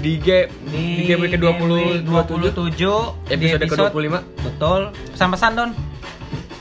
di 0.00 0.16
game 0.16 0.48
di, 0.72 1.04
game 1.04 1.20
week 1.28 1.36
ke-20 1.36 2.06
27 2.08 3.28
episode 3.28 3.60
ke-25. 3.92 4.14
Betul. 4.40 4.80
Pesan-pesan 5.12 5.52
Don. 5.52 5.70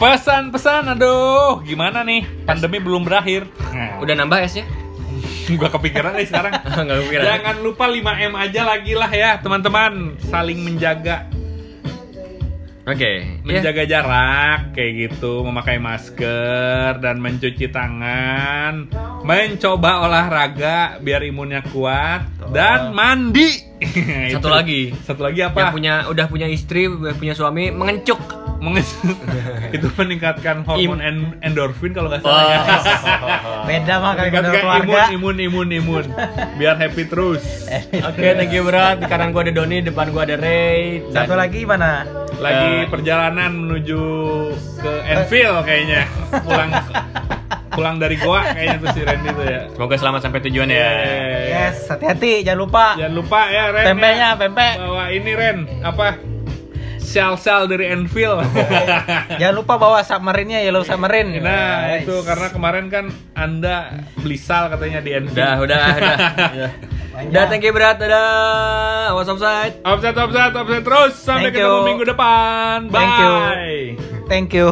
Pesan-pesan, 0.01 0.97
aduh, 0.97 1.61
gimana 1.61 2.01
nih? 2.01 2.25
Pandemi 2.43 2.81
belum 2.81 3.05
berakhir. 3.05 3.45
Udah 4.01 4.17
nambah 4.17 4.41
S-nya? 4.49 4.65
Gua 5.49 5.69
kepikiran 5.69 6.13
nih 6.17 6.27
sekarang. 6.29 6.53
Kepikiran. 6.89 7.23
Jangan 7.25 7.55
lupa 7.65 7.85
5M 7.89 8.33
aja 8.37 8.61
lagi 8.65 8.93
lah 8.93 9.11
ya, 9.11 9.39
teman-teman. 9.41 10.19
Saling 10.29 10.59
menjaga 10.61 11.27
Oke. 12.81 13.11
ya. 13.21 13.45
menjaga 13.45 13.83
jarak 13.85 14.73
kayak 14.73 14.91
gitu, 15.05 15.45
memakai 15.45 15.77
masker 15.77 16.97
dan 16.97 17.21
mencuci 17.21 17.69
tangan, 17.69 18.89
mencoba 19.21 20.09
olahraga 20.09 20.97
biar 20.97 21.21
imunnya 21.21 21.61
kuat 21.69 22.25
dan 22.49 22.89
mandi. 22.89 23.69
Satu 24.33 24.49
lagi. 24.49 24.97
Satu 25.05 25.21
lagi 25.21 25.45
Yang 25.45 25.53
apa? 25.53 25.69
punya 25.69 25.93
udah 26.09 26.25
punya 26.25 26.49
istri, 26.49 26.89
udah 26.89 27.13
punya 27.13 27.37
suami 27.37 27.69
mengencuk. 27.69 28.40
Itu 29.75 29.87
meningkatkan 29.91 30.61
hormon 30.61 31.01
en- 31.01 31.33
endorfin 31.41 31.91
kalau 31.91 32.07
nggak 32.07 32.21
salah 32.21 32.45
ya. 32.45 32.59
Beda 33.69 33.93
mah 33.97 34.11
kali 34.13 34.29
bener 34.29 34.51
Meningkatkan 34.51 34.63
keluarga. 34.85 35.01
imun, 35.09 35.35
imun, 35.35 35.67
imun, 35.67 36.05
imun. 36.05 36.05
Biar 36.55 36.75
happy 36.75 37.03
terus. 37.05 37.41
Oke, 38.09 38.27
thank 38.31 38.49
you 38.49 38.61
berat. 38.61 38.97
Di 38.97 39.05
kanan 39.05 39.31
gua 39.31 39.41
ada 39.41 39.51
Doni, 39.51 39.81
depan 39.81 40.09
gua 40.09 40.23
ada 40.23 40.35
Ray. 40.35 41.01
Dan- 41.09 41.25
Satu 41.25 41.33
lagi 41.33 41.65
mana? 41.65 42.05
Lagi 42.37 42.71
Eh. 42.75 42.87
perjalanan 42.87 43.51
menuju 43.51 44.01
ke 44.77 44.91
Enfield 45.07 45.61
kayaknya. 45.61 46.05
Pulang 46.39 46.69
pulang 47.71 47.95
dari 47.97 48.15
Goa 48.15 48.43
kayaknya 48.47 48.77
tuh 48.77 48.89
si 48.91 49.01
Randy 49.01 49.29
tuh 49.31 49.45
ya. 49.47 49.61
Semoga 49.69 49.95
selamat 49.95 50.19
sampai 50.21 50.39
tujuan 50.43 50.67
ya. 50.67 50.89
Yes, 51.47 51.87
hati-hati, 51.87 52.43
jangan 52.43 52.59
lupa. 52.59 52.85
Jangan 52.93 53.13
lupa 53.15 53.41
ya 53.47 53.63
Ren. 53.69 53.85
Pempeknya, 53.87 54.27
ya. 54.27 54.37
pempek. 54.37 54.73
Bawa 54.77 55.03
ini 55.09 55.31
Ren, 55.31 55.57
apa? 55.81 56.07
Sel-sel 57.11 57.67
dari 57.67 57.85
Enfield. 57.87 58.39
Jangan 59.39 59.55
lupa 59.55 59.75
bawa 59.75 59.99
submarine-nya 60.01 60.63
Yellow 60.63 60.81
Submarine. 60.81 61.37
nah, 61.37 61.91
Nice. 61.91 62.03
itu 62.03 62.15
karena 62.23 62.47
kemarin 62.47 62.85
kan 62.87 63.05
Anda 63.33 63.91
beli 64.15 64.35
sal 64.35 64.67
katanya 64.67 64.99
di 64.99 65.11
Enfield. 65.11 65.35
Udah, 65.35 65.53
udah, 65.59 65.79
udah. 65.93 66.15
Udah, 67.21 67.43
thank 67.45 67.61
you 67.61 67.75
berat. 67.75 67.99
Dadah. 67.99 69.11
Awas 69.11 69.27
offside. 69.27 69.83
Offset, 69.83 70.15
offset, 70.15 70.55
offset 70.55 70.81
terus 70.81 71.13
sampai 71.13 71.51
Thank 71.51 71.59
ketemu 71.59 71.75
you. 71.75 71.85
minggu 71.85 72.03
depan. 72.07 72.77
Bye. 72.87 72.97
Thank 72.97 73.13
you. 73.19 73.31
Thank 74.25 74.49
you. 74.55 74.69